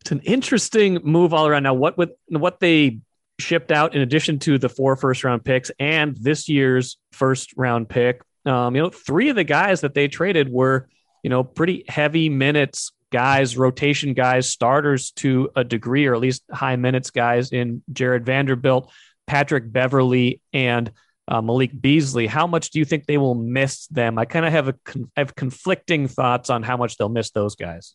it's 0.00 0.12
an 0.12 0.20
interesting 0.20 1.00
move 1.02 1.32
all 1.34 1.46
around. 1.46 1.62
Now, 1.62 1.74
what 1.74 1.96
with 1.96 2.10
what 2.28 2.60
they 2.60 3.00
shipped 3.38 3.70
out 3.70 3.94
in 3.94 4.00
addition 4.00 4.38
to 4.40 4.58
the 4.58 4.68
four 4.68 4.96
first 4.96 5.22
round 5.24 5.44
picks 5.44 5.70
and 5.78 6.16
this 6.16 6.48
year's 6.48 6.98
first 7.12 7.56
round 7.56 7.88
pick. 7.88 8.22
Um, 8.44 8.74
you 8.74 8.82
know, 8.82 8.90
three 8.90 9.28
of 9.28 9.36
the 9.36 9.44
guys 9.44 9.82
that 9.82 9.94
they 9.94 10.08
traded 10.08 10.50
were, 10.50 10.88
you 11.22 11.30
know, 11.30 11.44
pretty 11.44 11.84
heavy 11.88 12.28
minutes 12.28 12.92
guys, 13.10 13.56
rotation 13.56 14.14
guys, 14.14 14.48
starters 14.48 15.10
to 15.12 15.50
a 15.56 15.64
degree, 15.64 16.06
or 16.06 16.14
at 16.14 16.20
least 16.20 16.42
high 16.50 16.76
minutes 16.76 17.10
guys 17.10 17.52
in 17.52 17.82
Jared 17.92 18.24
Vanderbilt, 18.24 18.90
Patrick 19.26 19.70
Beverley, 19.70 20.40
and 20.52 20.90
uh, 21.26 21.42
Malik 21.42 21.78
Beasley. 21.78 22.26
How 22.26 22.46
much 22.46 22.70
do 22.70 22.78
you 22.78 22.84
think 22.84 23.06
they 23.06 23.18
will 23.18 23.34
miss 23.34 23.86
them? 23.88 24.18
I 24.18 24.24
kind 24.24 24.46
of 24.46 24.52
have 24.52 24.68
a 24.68 24.72
con- 24.72 25.10
have 25.16 25.34
conflicting 25.34 26.08
thoughts 26.08 26.50
on 26.50 26.62
how 26.62 26.76
much 26.76 26.96
they'll 26.96 27.08
miss 27.08 27.30
those 27.30 27.54
guys. 27.54 27.94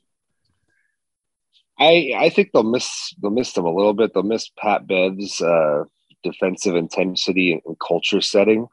I 1.79 2.13
I 2.15 2.29
think 2.29 2.51
they'll 2.53 2.63
miss 2.63 3.13
they'll 3.21 3.31
miss 3.31 3.53
them 3.53 3.65
a 3.65 3.73
little 3.73 3.93
bit. 3.93 4.13
They'll 4.13 4.23
miss 4.23 4.49
Pat 4.57 4.85
Bev's 4.87 5.41
uh, 5.41 5.83
defensive 6.23 6.75
intensity 6.75 7.61
and, 7.65 7.75
culture 7.79 8.21
setting. 8.21 8.67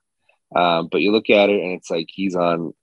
Um, 0.55 0.89
but 0.91 1.01
you 1.01 1.13
look 1.13 1.31
at 1.31 1.49
it 1.49 1.63
and 1.63 1.73
it's 1.73 1.91
like 1.91 2.09
he's 2.11 2.35
on 2.35 2.75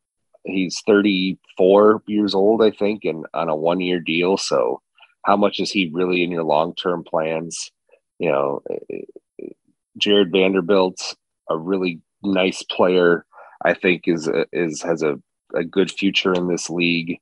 he's 0.43 0.81
34 0.85 2.03
years 2.07 2.35
old, 2.35 2.63
I 2.63 2.71
think, 2.71 3.03
and 3.05 3.25
on 3.33 3.49
a 3.49 3.55
one 3.55 3.79
year 3.79 3.99
deal. 3.99 4.37
So 4.37 4.81
how 5.23 5.35
much 5.35 5.59
is 5.59 5.71
he 5.71 5.89
really 5.93 6.23
in 6.23 6.31
your 6.31 6.43
long 6.43 6.75
term 6.75 7.03
plans? 7.03 7.71
You 8.19 8.31
know, 8.31 8.61
Jared 9.97 10.31
Vanderbilt, 10.31 11.15
a 11.49 11.57
really 11.57 12.01
nice 12.23 12.63
player, 12.63 13.25
I 13.63 13.73
think 13.73 14.03
is 14.05 14.29
is 14.51 14.81
has 14.81 15.03
a, 15.03 15.19
a 15.53 15.63
good 15.63 15.91
future 15.91 16.33
in 16.33 16.47
this 16.47 16.69
league 16.69 17.19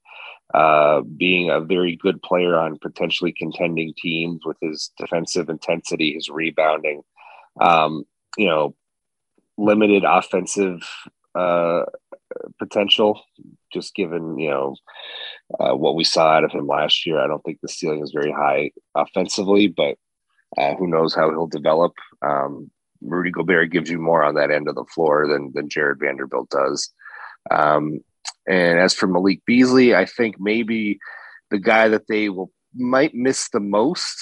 uh, 0.53 1.01
being 1.01 1.49
a 1.49 1.59
very 1.59 1.95
good 1.95 2.21
player 2.21 2.55
on 2.55 2.77
potentially 2.77 3.33
contending 3.33 3.93
teams 3.97 4.41
with 4.45 4.57
his 4.61 4.91
defensive 4.97 5.49
intensity, 5.49 6.13
his 6.13 6.29
rebounding, 6.29 7.01
um, 7.59 8.05
you 8.37 8.47
know, 8.47 8.75
limited 9.57 10.03
offensive 10.05 10.87
uh, 11.33 11.83
potential, 12.67 13.21
just 13.73 13.95
given 13.95 14.37
you 14.37 14.49
know 14.49 14.75
uh, 15.59 15.75
what 15.75 15.95
we 15.95 16.03
saw 16.03 16.29
out 16.29 16.43
of 16.43 16.51
him 16.51 16.67
last 16.67 17.05
year. 17.05 17.19
I 17.19 17.27
don't 17.27 17.43
think 17.43 17.59
the 17.61 17.69
ceiling 17.69 18.01
is 18.03 18.11
very 18.13 18.31
high 18.31 18.71
offensively, 18.95 19.67
but 19.67 19.97
uh, 20.57 20.75
who 20.75 20.87
knows 20.87 21.13
how 21.13 21.29
he'll 21.29 21.47
develop. 21.47 21.93
Um, 22.21 22.71
Rudy 23.01 23.31
Gobert 23.31 23.71
gives 23.71 23.89
you 23.89 23.99
more 23.99 24.23
on 24.23 24.35
that 24.35 24.51
end 24.51 24.67
of 24.67 24.75
the 24.75 24.85
floor 24.85 25.27
than 25.27 25.51
than 25.53 25.69
Jared 25.69 25.99
Vanderbilt 25.99 26.49
does. 26.49 26.93
Um, 27.51 27.99
and 28.47 28.79
as 28.79 28.93
for 28.93 29.07
Malik 29.07 29.41
Beasley, 29.45 29.95
I 29.95 30.05
think 30.05 30.35
maybe 30.39 30.99
the 31.51 31.59
guy 31.59 31.87
that 31.89 32.07
they 32.07 32.29
will 32.29 32.51
might 32.73 33.13
miss 33.13 33.49
the 33.49 33.59
most 33.59 34.17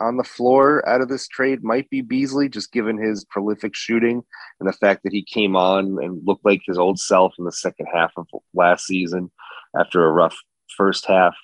on 0.00 0.16
the 0.16 0.24
floor 0.24 0.86
out 0.88 1.00
of 1.00 1.08
this 1.08 1.28
trade 1.28 1.62
might 1.62 1.88
be 1.90 2.00
Beasley, 2.00 2.48
just 2.48 2.72
given 2.72 2.98
his 2.98 3.24
prolific 3.24 3.74
shooting 3.74 4.22
and 4.58 4.68
the 4.68 4.72
fact 4.72 5.02
that 5.04 5.12
he 5.12 5.22
came 5.22 5.56
on 5.56 5.98
and 6.02 6.26
looked 6.26 6.44
like 6.44 6.62
his 6.66 6.78
old 6.78 6.98
self 6.98 7.34
in 7.38 7.44
the 7.44 7.52
second 7.52 7.86
half 7.92 8.12
of 8.16 8.26
last 8.54 8.86
season 8.86 9.30
after 9.78 10.04
a 10.04 10.12
rough 10.12 10.36
first 10.76 11.06
half. 11.06 11.34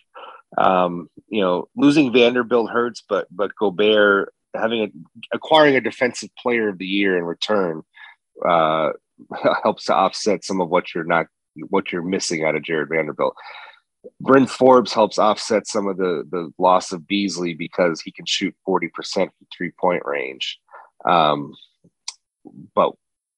Um, 0.59 1.09
you 1.29 1.41
know, 1.41 1.69
losing 1.77 2.13
Vanderbilt 2.13 2.71
hurts, 2.71 3.03
but 3.07 3.27
but 3.31 3.51
Gobert 3.59 4.33
having 4.55 4.83
a, 4.83 5.37
acquiring 5.37 5.77
a 5.77 5.81
defensive 5.81 6.31
player 6.39 6.69
of 6.69 6.79
the 6.79 6.87
year 6.87 7.19
in 7.19 7.25
return 7.25 7.83
uh, 8.49 8.91
helps 9.63 9.85
to 9.85 9.95
offset 9.95 10.45
some 10.45 10.61
of 10.61 10.69
what 10.69 10.95
you're 10.95 11.05
not 11.05 11.27
what 11.69 11.93
you're 11.93 12.03
missing 12.03 12.45
out 12.45 12.55
of 12.55 12.63
Jared 12.63 12.89
Vanderbilt. 12.89 13.35
Bryn 14.21 14.47
Forbes 14.47 14.93
helps 14.93 15.19
offset 15.19 15.67
some 15.67 15.87
of 15.87 15.97
the 15.97 16.25
the 16.31 16.51
loss 16.59 16.93
of 16.93 17.07
Beasley 17.07 17.55
because 17.55 18.01
he 18.01 18.13
can 18.13 18.27
shoot 18.27 18.55
40% 18.67 18.91
from 19.15 19.31
three 19.57 19.73
point 19.79 20.03
range. 20.05 20.59
Um, 21.05 21.55
but 22.75 22.93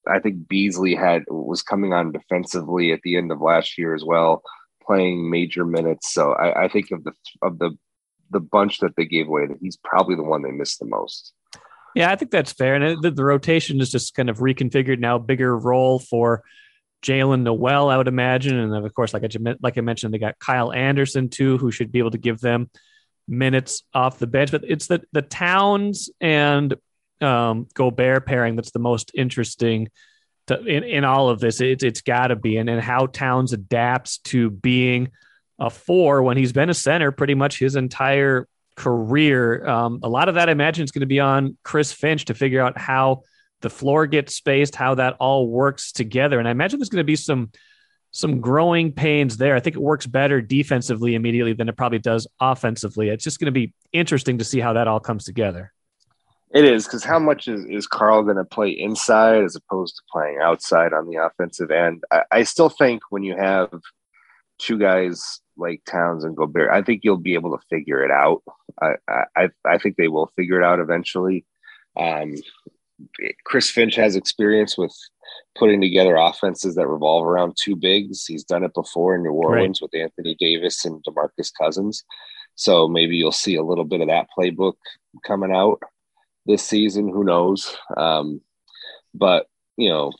I 0.06 0.20
think 0.20 0.48
Beasley 0.48 0.94
had 0.94 1.24
was 1.28 1.62
coming 1.62 1.92
on 1.92 2.12
defensively 2.12 2.92
at 2.92 3.00
the 3.02 3.16
end 3.16 3.30
of 3.30 3.40
last 3.40 3.78
year 3.78 3.94
as 3.94 4.04
well, 4.04 4.42
playing 4.84 5.30
major 5.30 5.64
minutes. 5.64 6.12
So 6.12 6.32
I, 6.32 6.64
I 6.64 6.68
think 6.68 6.90
of 6.90 7.04
the 7.04 7.12
of 7.42 7.58
the 7.58 7.76
the 8.30 8.40
bunch 8.40 8.78
that 8.78 8.94
they 8.96 9.06
gave 9.06 9.28
away, 9.28 9.46
that 9.46 9.58
he's 9.60 9.78
probably 9.82 10.14
the 10.14 10.22
one 10.22 10.42
they 10.42 10.50
missed 10.50 10.78
the 10.78 10.86
most. 10.86 11.32
Yeah, 11.94 12.10
I 12.10 12.16
think 12.16 12.30
that's 12.30 12.52
fair. 12.52 12.74
And 12.74 13.02
the, 13.02 13.10
the 13.10 13.24
rotation 13.24 13.80
is 13.80 13.90
just 13.90 14.14
kind 14.14 14.28
of 14.28 14.38
reconfigured 14.38 14.98
now, 14.98 15.18
bigger 15.18 15.56
role 15.56 15.98
for 15.98 16.42
Jaylen 17.02 17.42
Nowell, 17.42 17.88
I 17.88 17.96
would 17.96 18.08
imagine, 18.08 18.58
and 18.58 18.74
of 18.74 18.94
course, 18.94 19.14
like 19.14 19.24
I 19.24 19.28
like 19.62 19.78
I 19.78 19.82
mentioned, 19.82 20.12
they 20.12 20.18
got 20.18 20.38
Kyle 20.38 20.72
Anderson 20.72 21.28
too, 21.28 21.58
who 21.58 21.70
should 21.70 21.92
be 21.92 22.00
able 22.00 22.10
to 22.10 22.18
give 22.18 22.40
them 22.40 22.70
minutes 23.28 23.82
off 23.94 24.18
the 24.18 24.26
bench. 24.26 24.50
But 24.50 24.64
it's 24.66 24.86
the 24.86 25.02
the 25.12 25.22
Towns 25.22 26.10
and 26.20 26.74
um, 27.20 27.66
Gobert 27.74 28.26
pairing 28.26 28.56
that's 28.56 28.70
the 28.72 28.78
most 28.78 29.12
interesting 29.14 29.88
to, 30.48 30.64
in 30.64 30.82
in 30.82 31.04
all 31.04 31.28
of 31.28 31.40
this. 31.40 31.60
It's 31.60 31.84
it's 31.84 32.00
got 32.00 32.28
to 32.28 32.36
be, 32.36 32.56
and 32.56 32.68
and 32.68 32.80
how 32.80 33.06
Towns 33.06 33.52
adapts 33.52 34.18
to 34.18 34.50
being 34.50 35.10
a 35.58 35.70
four 35.70 36.22
when 36.22 36.36
he's 36.36 36.52
been 36.52 36.70
a 36.70 36.74
center 36.74 37.12
pretty 37.12 37.34
much 37.34 37.58
his 37.58 37.76
entire 37.76 38.48
career. 38.76 39.66
Um, 39.66 40.00
a 40.02 40.08
lot 40.08 40.28
of 40.28 40.36
that, 40.36 40.48
I 40.48 40.52
imagine, 40.52 40.84
is 40.84 40.90
going 40.90 41.00
to 41.00 41.06
be 41.06 41.20
on 41.20 41.56
Chris 41.62 41.92
Finch 41.92 42.26
to 42.26 42.34
figure 42.34 42.60
out 42.60 42.78
how 42.78 43.22
the 43.60 43.70
floor 43.70 44.06
gets 44.06 44.34
spaced, 44.34 44.74
how 44.74 44.94
that 44.96 45.16
all 45.18 45.48
works 45.48 45.92
together. 45.92 46.38
And 46.38 46.46
I 46.46 46.50
imagine 46.50 46.78
there's 46.78 46.88
going 46.88 46.98
to 46.98 47.04
be 47.04 47.16
some 47.16 47.50
some 48.10 48.40
growing 48.40 48.92
pains 48.92 49.36
there. 49.36 49.54
I 49.54 49.60
think 49.60 49.76
it 49.76 49.82
works 49.82 50.06
better 50.06 50.40
defensively 50.40 51.14
immediately 51.14 51.52
than 51.52 51.68
it 51.68 51.76
probably 51.76 51.98
does 51.98 52.26
offensively. 52.40 53.10
It's 53.10 53.24
just 53.24 53.38
going 53.38 53.46
to 53.46 53.52
be 53.52 53.74
interesting 53.92 54.38
to 54.38 54.44
see 54.44 54.60
how 54.60 54.72
that 54.74 54.88
all 54.88 55.00
comes 55.00 55.24
together. 55.24 55.72
It 56.54 56.64
is 56.64 56.86
because 56.86 57.04
how 57.04 57.18
much 57.18 57.48
is, 57.48 57.66
is 57.66 57.86
Karl 57.86 58.22
going 58.22 58.36
to 58.36 58.44
play 58.44 58.70
inside 58.70 59.44
as 59.44 59.56
opposed 59.56 59.96
to 59.96 60.02
playing 60.10 60.38
outside 60.42 60.94
on 60.94 61.06
the 61.06 61.16
offensive 61.16 61.70
end? 61.70 62.04
I, 62.10 62.22
I 62.30 62.42
still 62.44 62.70
think 62.70 63.02
when 63.10 63.22
you 63.22 63.36
have 63.36 63.70
two 64.58 64.78
guys 64.78 65.40
like 65.58 65.82
Towns 65.84 66.24
and 66.24 66.34
Gobert, 66.34 66.70
I 66.70 66.80
think 66.82 67.02
you'll 67.04 67.18
be 67.18 67.34
able 67.34 67.56
to 67.56 67.64
figure 67.68 68.02
it 68.02 68.10
out. 68.10 68.42
I 68.80 68.94
I, 69.36 69.48
I 69.66 69.78
think 69.78 69.96
they 69.96 70.08
will 70.08 70.32
figure 70.36 70.58
it 70.58 70.64
out 70.64 70.80
eventually. 70.80 71.44
Um, 71.94 72.34
Chris 73.44 73.70
Finch 73.70 73.94
has 73.96 74.16
experience 74.16 74.76
with 74.76 74.94
putting 75.56 75.80
together 75.80 76.16
offenses 76.16 76.74
that 76.74 76.88
revolve 76.88 77.26
around 77.26 77.56
two 77.56 77.76
bigs. 77.76 78.26
He's 78.26 78.44
done 78.44 78.64
it 78.64 78.74
before 78.74 79.14
in 79.14 79.22
New 79.22 79.32
Orleans 79.32 79.80
right. 79.80 79.90
with 79.92 80.00
Anthony 80.00 80.36
Davis 80.38 80.84
and 80.84 81.02
DeMarcus 81.04 81.50
Cousins. 81.60 82.04
So 82.54 82.88
maybe 82.88 83.16
you'll 83.16 83.32
see 83.32 83.56
a 83.56 83.62
little 83.62 83.84
bit 83.84 84.00
of 84.00 84.08
that 84.08 84.28
playbook 84.36 84.74
coming 85.24 85.52
out 85.52 85.80
this 86.46 86.62
season. 86.62 87.08
Who 87.08 87.24
knows? 87.24 87.76
Um, 87.96 88.40
but 89.14 89.46
you 89.76 89.88
know, 89.90 90.12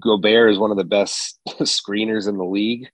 Gobert 0.00 0.50
is 0.50 0.58
one 0.58 0.70
of 0.70 0.76
the 0.76 0.84
best 0.84 1.38
screeners 1.48 2.28
in 2.28 2.38
the 2.38 2.44
league 2.44 2.88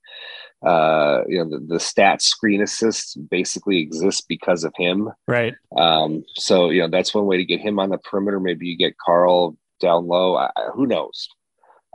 uh, 0.64 1.22
you 1.26 1.38
know, 1.38 1.50
the, 1.50 1.64
the 1.66 1.80
stat 1.80 2.22
screen 2.22 2.62
assists 2.62 3.14
basically 3.14 3.78
exist 3.78 4.26
because 4.28 4.64
of 4.64 4.72
him. 4.76 5.10
Right. 5.26 5.54
Um, 5.76 6.24
so, 6.34 6.70
you 6.70 6.82
know, 6.82 6.88
that's 6.88 7.14
one 7.14 7.26
way 7.26 7.36
to 7.36 7.44
get 7.44 7.60
him 7.60 7.78
on 7.78 7.90
the 7.90 7.98
perimeter. 7.98 8.38
Maybe 8.38 8.68
you 8.68 8.76
get 8.76 8.98
Karl 8.98 9.56
down 9.80 10.06
low. 10.06 10.36
I, 10.36 10.50
who 10.74 10.86
knows? 10.86 11.28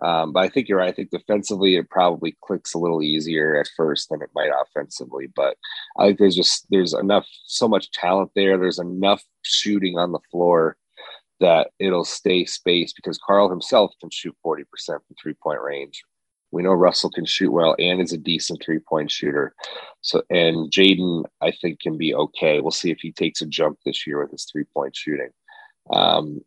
Um, 0.01 0.31
but 0.31 0.41
I 0.41 0.49
think 0.49 0.67
you're 0.67 0.77
right. 0.77 0.89
I 0.89 0.91
think 0.91 1.09
defensively, 1.09 1.75
it 1.75 1.89
probably 1.89 2.37
clicks 2.43 2.73
a 2.73 2.77
little 2.77 3.01
easier 3.01 3.57
at 3.57 3.69
first 3.75 4.09
than 4.09 4.21
it 4.21 4.29
might 4.35 4.51
offensively. 4.61 5.27
But 5.35 5.57
I 5.97 6.05
think 6.05 6.19
there's 6.19 6.35
just 6.35 6.67
there's 6.69 6.93
enough, 6.93 7.27
so 7.45 7.67
much 7.67 7.91
talent 7.91 8.31
there. 8.35 8.57
There's 8.57 8.79
enough 8.79 9.23
shooting 9.41 9.97
on 9.97 10.11
the 10.11 10.19
floor 10.29 10.77
that 11.39 11.69
it'll 11.79 12.05
stay 12.05 12.45
spaced 12.45 12.95
because 12.95 13.19
Karl 13.25 13.49
himself 13.49 13.91
can 13.99 14.09
shoot 14.11 14.35
40% 14.45 14.65
from 14.85 15.01
three 15.21 15.35
point 15.41 15.61
range. 15.61 16.03
We 16.51 16.63
know 16.63 16.71
Russell 16.71 17.09
can 17.09 17.25
shoot 17.25 17.51
well 17.51 17.75
and 17.77 18.01
is 18.01 18.13
a 18.13 18.17
decent 18.17 18.61
three 18.63 18.79
point 18.79 19.11
shooter. 19.11 19.53
So, 20.01 20.21
and 20.29 20.71
Jaden, 20.71 21.25
I 21.41 21.51
think, 21.51 21.81
can 21.81 21.97
be 21.97 22.13
okay. 22.13 22.61
We'll 22.61 22.71
see 22.71 22.91
if 22.91 22.99
he 22.99 23.11
takes 23.11 23.41
a 23.41 23.45
jump 23.45 23.79
this 23.85 24.07
year 24.07 24.21
with 24.21 24.31
his 24.31 24.47
three 24.51 24.65
point 24.73 24.95
shooting. 24.95 25.29
Um, 25.91 26.41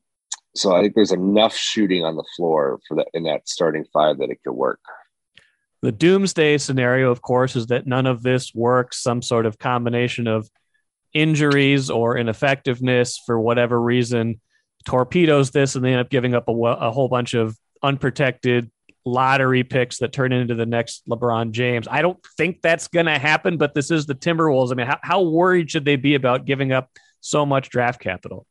so 0.57 0.75
I 0.75 0.81
think 0.81 0.95
there's 0.95 1.13
enough 1.13 1.55
shooting 1.55 2.05
on 2.05 2.17
the 2.17 2.25
floor 2.37 2.81
for 2.89 2.97
that 2.97 3.09
in 3.15 3.25
that 3.25 3.49
starting 3.49 3.85
five 3.93 4.19
that 4.19 4.31
it 4.31 4.39
could 4.45 4.53
work. 4.53 4.81
The 5.83 5.93
doomsday 5.93 6.59
scenario, 6.59 7.11
of 7.11 7.23
course, 7.23 7.57
is 7.57 7.69
that 7.69 7.87
none 7.87 8.07
of 8.07 8.23
this 8.23 8.55
works. 8.55 9.03
Some 9.03 9.23
sort 9.23 9.47
of 9.47 9.59
combination 9.59 10.27
of 10.27 10.49
injuries 11.15 11.91
or 11.91 12.19
ineffectiveness 12.19 13.21
for 13.25 13.41
whatever 13.41 13.81
reason 13.81 14.41
torpedoes 14.85 15.51
this, 15.51 15.75
and 15.75 15.85
they 15.85 15.93
end 15.93 16.01
up 16.01 16.11
giving 16.11 16.35
up 16.35 16.49
a, 16.49 16.53
a 16.53 16.91
whole 16.91 17.09
bunch 17.09 17.35
of 17.35 17.57
unprotected 17.83 18.71
lottery 19.05 19.65
picks 19.65 19.99
that 19.99 20.13
turn 20.13 20.33
into 20.33 20.55
the 20.55 20.67
next 20.67 21.09
LeBron 21.09 21.53
James. 21.53 21.89
I 21.91 22.03
don't 22.03 22.19
think 22.37 22.61
that's 22.63 22.89
going 22.89 23.07
to 23.07 23.19
happen, 23.19 23.57
but 23.57 23.75
this 23.75 23.91
is 23.91 24.07
the 24.07 24.15
Timberwolves. 24.15 24.73
I 24.73 24.75
mean, 24.75 24.87
how, 24.87 24.99
how 25.03 25.23
worried 25.23 25.71
should 25.71 25.85
they 25.85 25.97
be 25.97 26.15
about 26.15 26.45
giving 26.45 26.73
up 26.73 26.91
so 27.21 27.47
much 27.47 27.71
draft 27.71 28.01
capital? 28.01 28.47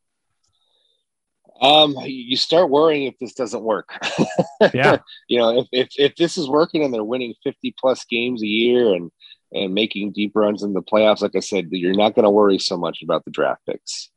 Um, 1.60 1.94
you 2.04 2.36
start 2.36 2.70
worrying 2.70 3.04
if 3.04 3.18
this 3.18 3.34
doesn't 3.34 3.62
work. 3.62 3.90
yeah. 4.74 4.98
you 5.28 5.38
know, 5.38 5.60
if, 5.60 5.66
if, 5.72 5.88
if 5.98 6.16
this 6.16 6.38
is 6.38 6.48
working 6.48 6.84
and 6.84 6.92
they're 6.92 7.04
winning 7.04 7.34
50 7.44 7.74
plus 7.78 8.04
games 8.04 8.42
a 8.42 8.46
year 8.46 8.94
and, 8.94 9.10
and 9.52 9.74
making 9.74 10.12
deep 10.12 10.32
runs 10.34 10.62
in 10.62 10.72
the 10.72 10.82
playoffs, 10.82 11.20
like 11.20 11.36
I 11.36 11.40
said, 11.40 11.68
you're 11.70 11.94
not 11.94 12.14
going 12.14 12.24
to 12.24 12.30
worry 12.30 12.58
so 12.58 12.78
much 12.78 13.02
about 13.02 13.24
the 13.24 13.30
draft 13.30 13.60
picks. 13.66 14.10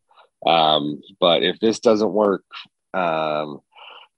Um, 0.46 1.02
but 1.20 1.44
if 1.44 1.60
this 1.60 1.80
doesn't 1.80 2.12
work, 2.12 2.44
um, 2.94 3.60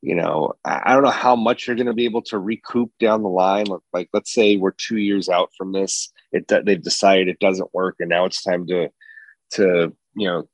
you 0.05 0.13
know, 0.13 0.53
I 0.63 0.93
don't 0.93 1.03
know 1.03 1.09
how 1.09 1.35
much 1.35 1.65
you're 1.65 1.75
going 1.75 1.87
to 1.87 1.93
be 1.93 2.05
able 2.05 2.21
to 2.23 2.37
recoup 2.37 2.91
down 2.99 3.23
the 3.23 3.29
line. 3.29 3.65
Like, 3.91 4.07
let's 4.13 4.31
say 4.31 4.55
we're 4.55 4.71
two 4.71 4.97
years 4.97 5.29
out 5.29 5.49
from 5.57 5.71
this, 5.71 6.13
it 6.31 6.47
they've 6.47 6.81
decided 6.81 7.27
it 7.27 7.39
doesn't 7.39 7.73
work, 7.73 7.95
and 7.99 8.09
now 8.09 8.25
it's 8.25 8.43
time 8.43 8.67
to 8.67 8.89
to 9.53 9.95
you 10.15 10.27
know 10.27 10.47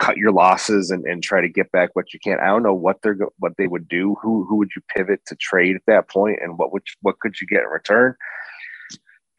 cut 0.00 0.16
your 0.16 0.30
losses 0.30 0.92
and, 0.92 1.04
and 1.06 1.24
try 1.24 1.40
to 1.40 1.48
get 1.48 1.72
back 1.72 1.90
what 1.94 2.14
you 2.14 2.20
can. 2.20 2.38
I 2.38 2.46
don't 2.46 2.62
know 2.62 2.72
what 2.72 3.02
they're 3.02 3.18
what 3.38 3.54
they 3.58 3.66
would 3.66 3.88
do. 3.88 4.16
Who 4.22 4.46
who 4.48 4.54
would 4.58 4.70
you 4.76 4.82
pivot 4.94 5.22
to 5.26 5.34
trade 5.34 5.74
at 5.74 5.82
that 5.88 6.08
point, 6.08 6.38
and 6.40 6.56
what 6.56 6.72
would 6.72 6.84
what 7.00 7.18
could 7.18 7.40
you 7.40 7.48
get 7.48 7.64
in 7.64 7.68
return? 7.68 8.14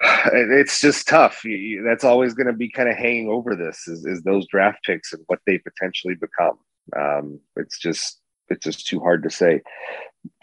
It's 0.34 0.82
just 0.82 1.08
tough. 1.08 1.46
That's 1.86 2.04
always 2.04 2.34
going 2.34 2.48
to 2.48 2.54
be 2.54 2.70
kind 2.70 2.90
of 2.90 2.96
hanging 2.98 3.30
over 3.30 3.56
this 3.56 3.88
is, 3.88 4.06
is 4.06 4.22
those 4.22 4.46
draft 4.48 4.84
picks 4.84 5.14
and 5.14 5.24
what 5.28 5.40
they 5.48 5.60
potentially 5.60 6.16
become. 6.16 6.58
Um, 6.98 7.40
it's 7.56 7.80
just 7.80 8.20
it's 8.54 8.64
just 8.64 8.88
too 8.88 9.00
hard 9.00 9.24
to 9.24 9.30
say. 9.30 9.62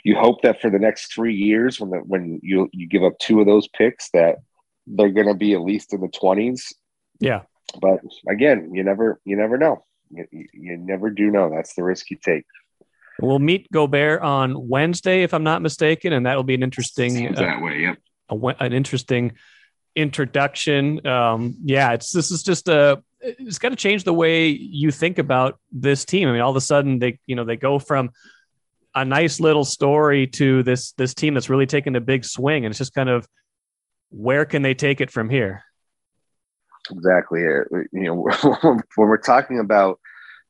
You 0.05 0.17
hope 0.17 0.43
that 0.43 0.61
for 0.61 0.71
the 0.71 0.79
next 0.79 1.15
three 1.15 1.35
years, 1.35 1.81
when 1.81 1.91
the, 1.91 1.99
when 1.99 2.41
you 2.43 2.69
you 2.73 2.87
give 2.87 3.03
up 3.03 3.19
two 3.19 3.41
of 3.41 3.47
those 3.47 3.69
picks, 3.69 4.11
that 4.11 4.37
they're 4.87 5.11
going 5.11 5.29
to 5.29 5.35
be 5.35 5.55
at 5.55 5.63
least 5.63 5.95
in 5.95 6.01
the 6.01 6.09
twenties. 6.09 6.75
Yeah, 7.19 7.43
but 7.81 8.01
again, 8.29 8.71
you 8.75 8.85
never 8.85 9.21
you 9.25 9.37
never 9.37 9.57
know. 9.57 9.85
You, 10.11 10.27
you 10.33 10.77
never 10.77 11.11
do 11.11 11.31
know. 11.31 11.51
That's 11.51 11.75
the 11.75 11.85
risk 11.85 12.11
you 12.11 12.19
take. 12.23 12.45
We'll 13.21 13.39
meet 13.39 13.71
Gobert 13.71 14.23
on 14.23 14.69
Wednesday, 14.69 15.23
if 15.23 15.35
I'm 15.35 15.45
not 15.45 15.63
mistaken, 15.63 16.13
and 16.13 16.27
that 16.27 16.37
will 16.37 16.45
be 16.45 16.55
an 16.55 16.63
interesting 16.63 17.11
Seems 17.11 17.39
that 17.39 17.59
uh, 17.59 17.61
way. 17.61 17.81
Yep, 17.81 17.99
a, 18.31 18.65
an 18.65 18.73
interesting 18.73 19.33
introduction. 19.95 21.07
Um, 21.07 21.57
yeah, 21.63 21.93
it's 21.93 22.13
this 22.13 22.31
is 22.31 22.43
just 22.43 22.69
a 22.69 23.03
it's 23.21 23.59
got 23.59 23.71
to 23.71 23.77
change 23.77 24.05
the 24.05 24.15
way 24.15 24.49
you 24.49 24.91
think 24.91 25.19
about 25.19 25.59
this 25.73 26.05
team. 26.05 26.29
I 26.29 26.33
mean, 26.33 26.41
all 26.41 26.51
of 26.51 26.57
a 26.57 26.61
sudden 26.61 26.99
they 26.99 27.19
you 27.27 27.37
know 27.37 27.45
they 27.45 27.57
go 27.57 27.79
from 27.79 28.11
a 28.95 29.05
nice 29.05 29.41
little 29.41 29.65
story 29.65 30.27
to 30.27 30.63
this 30.63 30.93
this 30.93 31.15
team 31.15 31.35
that's 31.35 31.51
really 31.51 31.67
taken 31.67 31.97
a 31.97 32.01
big 32.01 32.25
swing, 32.25 32.65
and 32.65 32.73
it's 32.73 32.79
just 32.79 32.95
kind 32.95 33.09
of 33.09 33.27
where 34.11 34.45
can 34.45 34.63
they 34.63 34.75
take 34.75 35.01
it 35.01 35.11
from 35.11 35.31
here? 35.31 35.63
Exactly. 36.91 37.47
Uh, 37.47 37.63
you 37.93 38.05
know, 38.05 38.29
when 38.97 39.09
we're 39.09 39.17
talking 39.19 39.59
about 39.59 40.01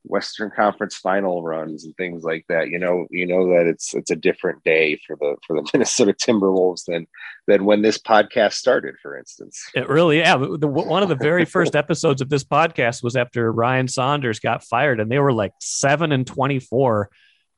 Western 0.03 0.51
Conference 0.51 0.95
final 0.95 1.43
runs 1.43 1.85
and 1.85 1.95
things 1.95 2.23
like 2.23 2.45
that, 2.49 2.69
you 2.69 2.79
know, 2.79 3.05
you 3.09 3.27
know 3.27 3.49
that 3.49 3.67
it's 3.67 3.93
it's 3.93 4.11
a 4.11 4.15
different 4.15 4.63
day 4.63 4.99
for 5.05 5.15
the 5.15 5.35
for 5.45 5.55
the 5.55 5.69
Minnesota 5.73 6.13
Timberwolves 6.13 6.85
than 6.85 7.07
than 7.47 7.65
when 7.65 7.81
this 7.81 7.97
podcast 7.97 8.53
started, 8.53 8.95
for 9.01 9.17
instance. 9.17 9.63
It 9.75 9.87
really, 9.89 10.19
yeah. 10.19 10.37
The, 10.37 10.67
one 10.67 11.03
of 11.03 11.09
the 11.09 11.15
very 11.15 11.45
first 11.45 11.75
episodes 11.75 12.21
of 12.21 12.29
this 12.29 12.43
podcast 12.43 13.03
was 13.03 13.15
after 13.15 13.51
Ryan 13.51 13.87
Saunders 13.87 14.39
got 14.39 14.63
fired, 14.63 14.99
and 14.99 15.11
they 15.11 15.19
were 15.19 15.33
like 15.33 15.53
seven 15.59 16.11
and 16.11 16.25
twenty 16.25 16.59
four 16.59 17.09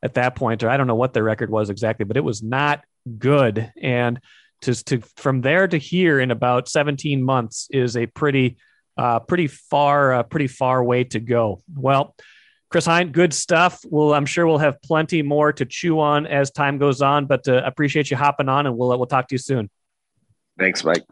at 0.02 0.16
that 0.16 0.36
point, 0.36 0.64
or 0.64 0.70
I 0.70 0.78
don't 0.78 0.88
know 0.88 0.96
what 0.96 1.14
their 1.14 1.24
record 1.24 1.50
was 1.50 1.70
exactly, 1.70 2.06
but 2.06 2.18
it 2.18 2.24
was 2.24 2.44
not 2.44 2.84
good. 3.18 3.72
And 3.82 4.20
to 4.62 4.84
to 4.86 5.02
from 5.16 5.42
there 5.42 5.68
to 5.68 5.78
here 5.78 6.20
in 6.20 6.32
about 6.32 6.68
seventeen 6.68 7.24
months 7.24 7.68
is 7.72 7.96
a 7.96 8.06
pretty 8.06 8.58
uh, 8.98 9.20
pretty 9.20 9.48
far, 9.48 10.14
uh, 10.14 10.24
pretty 10.24 10.48
far 10.48 10.84
way 10.84 11.04
to 11.06 11.20
go. 11.20 11.62
Well, 11.76 12.16
Chris 12.74 12.88
Hine, 12.88 13.12
good 13.12 13.36
stuff. 13.36 13.86
Well, 13.88 14.16
I'm 14.16 14.26
sure 14.26 14.48
we'll 14.48 14.58
have 14.58 14.82
plenty 14.82 15.22
more 15.22 15.54
to 15.54 15.64
chew 15.64 16.00
on 16.00 16.26
as 16.26 16.50
time 16.50 16.80
goes 16.80 17.04
on, 17.04 17.28
but 17.28 17.48
uh, 17.48 17.62
appreciate 17.64 18.10
you 18.10 18.18
hopping 18.18 18.50
on, 18.50 18.66
and 18.66 18.76
we'll 18.76 18.92
uh, 18.92 18.98
we'll 18.98 19.06
talk 19.06 19.28
to 19.28 19.36
you 19.36 19.38
soon. 19.38 19.70
Thanks, 20.58 20.84
Mike. 20.84 21.04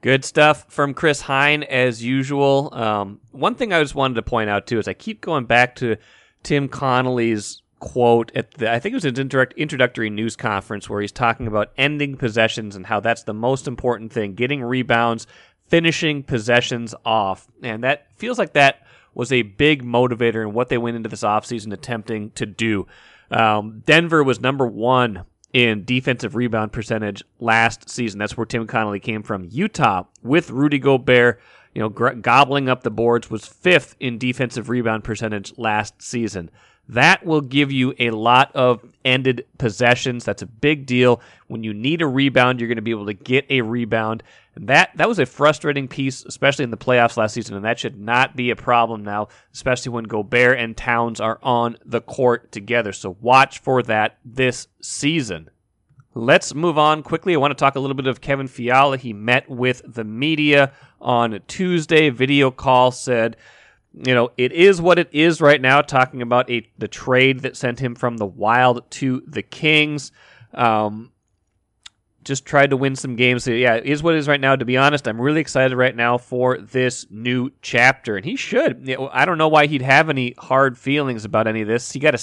Good 0.00 0.24
stuff 0.24 0.64
from 0.70 0.94
Chris 0.94 1.20
Hine 1.20 1.62
as 1.62 2.02
usual. 2.02 2.72
Um, 2.72 3.20
one 3.32 3.54
thing 3.54 3.70
I 3.70 3.82
just 3.82 3.94
wanted 3.94 4.14
to 4.14 4.22
point 4.22 4.48
out 4.48 4.66
too 4.66 4.78
is 4.78 4.88
I 4.88 4.94
keep 4.94 5.20
going 5.20 5.44
back 5.44 5.74
to 5.76 5.98
Tim 6.42 6.68
Connolly's 6.68 7.60
quote 7.80 8.32
at 8.34 8.52
the 8.52 8.72
I 8.72 8.78
think 8.78 8.94
it 8.94 8.96
was 8.96 9.04
an 9.04 9.20
indirect 9.20 9.52
introductory 9.58 10.08
news 10.08 10.36
conference 10.36 10.88
where 10.88 11.02
he's 11.02 11.12
talking 11.12 11.46
about 11.46 11.70
ending 11.76 12.16
possessions 12.16 12.76
and 12.76 12.86
how 12.86 13.00
that's 13.00 13.24
the 13.24 13.34
most 13.34 13.68
important 13.68 14.10
thing, 14.10 14.32
getting 14.32 14.62
rebounds, 14.62 15.26
finishing 15.68 16.22
possessions 16.22 16.94
off. 17.04 17.46
And 17.62 17.84
that 17.84 18.06
feels 18.16 18.38
like 18.38 18.54
that 18.54 18.83
was 19.14 19.32
a 19.32 19.42
big 19.42 19.84
motivator 19.84 20.42
in 20.42 20.52
what 20.52 20.68
they 20.68 20.78
went 20.78 20.96
into 20.96 21.08
this 21.08 21.22
offseason 21.22 21.72
attempting 21.72 22.30
to 22.32 22.46
do. 22.46 22.86
Um, 23.30 23.82
Denver 23.86 24.22
was 24.22 24.40
number 24.40 24.66
one 24.66 25.24
in 25.52 25.84
defensive 25.84 26.34
rebound 26.34 26.72
percentage 26.72 27.22
last 27.38 27.88
season. 27.88 28.18
That's 28.18 28.36
where 28.36 28.44
Tim 28.44 28.66
Connolly 28.66 29.00
came 29.00 29.22
from. 29.22 29.46
Utah, 29.50 30.04
with 30.22 30.50
Rudy 30.50 30.78
Gobert, 30.78 31.40
you 31.74 31.80
know, 31.80 31.88
gobbling 31.88 32.68
up 32.68 32.82
the 32.82 32.90
boards, 32.90 33.30
was 33.30 33.46
fifth 33.46 33.96
in 34.00 34.18
defensive 34.18 34.68
rebound 34.68 35.04
percentage 35.04 35.56
last 35.56 36.02
season. 36.02 36.50
That 36.88 37.24
will 37.24 37.40
give 37.40 37.72
you 37.72 37.94
a 37.98 38.10
lot 38.10 38.54
of 38.54 38.84
ended 39.04 39.46
possessions. 39.58 40.24
That's 40.24 40.42
a 40.42 40.46
big 40.46 40.86
deal. 40.86 41.20
When 41.54 41.62
you 41.62 41.72
need 41.72 42.02
a 42.02 42.06
rebound, 42.08 42.58
you're 42.58 42.66
going 42.66 42.78
to 42.78 42.82
be 42.82 42.90
able 42.90 43.06
to 43.06 43.14
get 43.14 43.46
a 43.48 43.60
rebound. 43.60 44.24
And 44.56 44.66
that 44.66 44.90
that 44.96 45.06
was 45.06 45.20
a 45.20 45.24
frustrating 45.24 45.86
piece, 45.86 46.24
especially 46.24 46.64
in 46.64 46.72
the 46.72 46.76
playoffs 46.76 47.16
last 47.16 47.32
season, 47.32 47.54
and 47.54 47.64
that 47.64 47.78
should 47.78 47.96
not 47.96 48.34
be 48.34 48.50
a 48.50 48.56
problem 48.56 49.04
now, 49.04 49.28
especially 49.52 49.90
when 49.90 50.02
Gobert 50.02 50.58
and 50.58 50.76
Towns 50.76 51.20
are 51.20 51.38
on 51.44 51.76
the 51.84 52.00
court 52.00 52.50
together. 52.50 52.92
So 52.92 53.16
watch 53.20 53.60
for 53.60 53.84
that 53.84 54.18
this 54.24 54.66
season. 54.82 55.48
Let's 56.12 56.56
move 56.56 56.76
on 56.76 57.04
quickly. 57.04 57.34
I 57.34 57.36
want 57.36 57.52
to 57.52 57.62
talk 57.62 57.76
a 57.76 57.80
little 57.80 57.94
bit 57.94 58.08
of 58.08 58.20
Kevin 58.20 58.48
Fiala. 58.48 58.96
He 58.96 59.12
met 59.12 59.48
with 59.48 59.82
the 59.86 60.02
media 60.02 60.72
on 61.00 61.38
Tuesday. 61.46 62.10
Video 62.10 62.50
call 62.50 62.90
said 62.90 63.36
you 63.94 64.12
know, 64.12 64.32
it 64.36 64.50
is 64.50 64.82
what 64.82 64.98
it 64.98 65.08
is 65.12 65.40
right 65.40 65.60
now. 65.60 65.80
Talking 65.80 66.20
about 66.20 66.50
a 66.50 66.68
the 66.78 66.88
trade 66.88 67.40
that 67.40 67.56
sent 67.56 67.78
him 67.78 67.94
from 67.94 68.16
the 68.16 68.26
Wild 68.26 68.90
to 68.92 69.22
the 69.26 69.42
Kings. 69.42 70.10
Um, 70.52 71.12
just 72.24 72.44
tried 72.44 72.70
to 72.70 72.76
win 72.76 72.96
some 72.96 73.16
games. 73.16 73.46
Yeah, 73.46 73.74
it 73.74 73.86
is 73.86 74.02
what 74.02 74.14
it 74.14 74.18
is 74.18 74.28
right 74.28 74.40
now. 74.40 74.56
To 74.56 74.64
be 74.64 74.76
honest, 74.76 75.06
I'm 75.06 75.20
really 75.20 75.40
excited 75.40 75.76
right 75.76 75.94
now 75.94 76.18
for 76.18 76.58
this 76.58 77.06
new 77.10 77.50
chapter, 77.62 78.16
and 78.16 78.24
he 78.24 78.36
should. 78.36 78.88
I 79.12 79.24
don't 79.24 79.38
know 79.38 79.48
why 79.48 79.66
he'd 79.66 79.82
have 79.82 80.08
any 80.08 80.34
hard 80.38 80.76
feelings 80.78 81.24
about 81.24 81.46
any 81.46 81.62
of 81.62 81.68
this. 81.68 81.92
He 81.92 82.00
got 82.00 82.14
a 82.14 82.18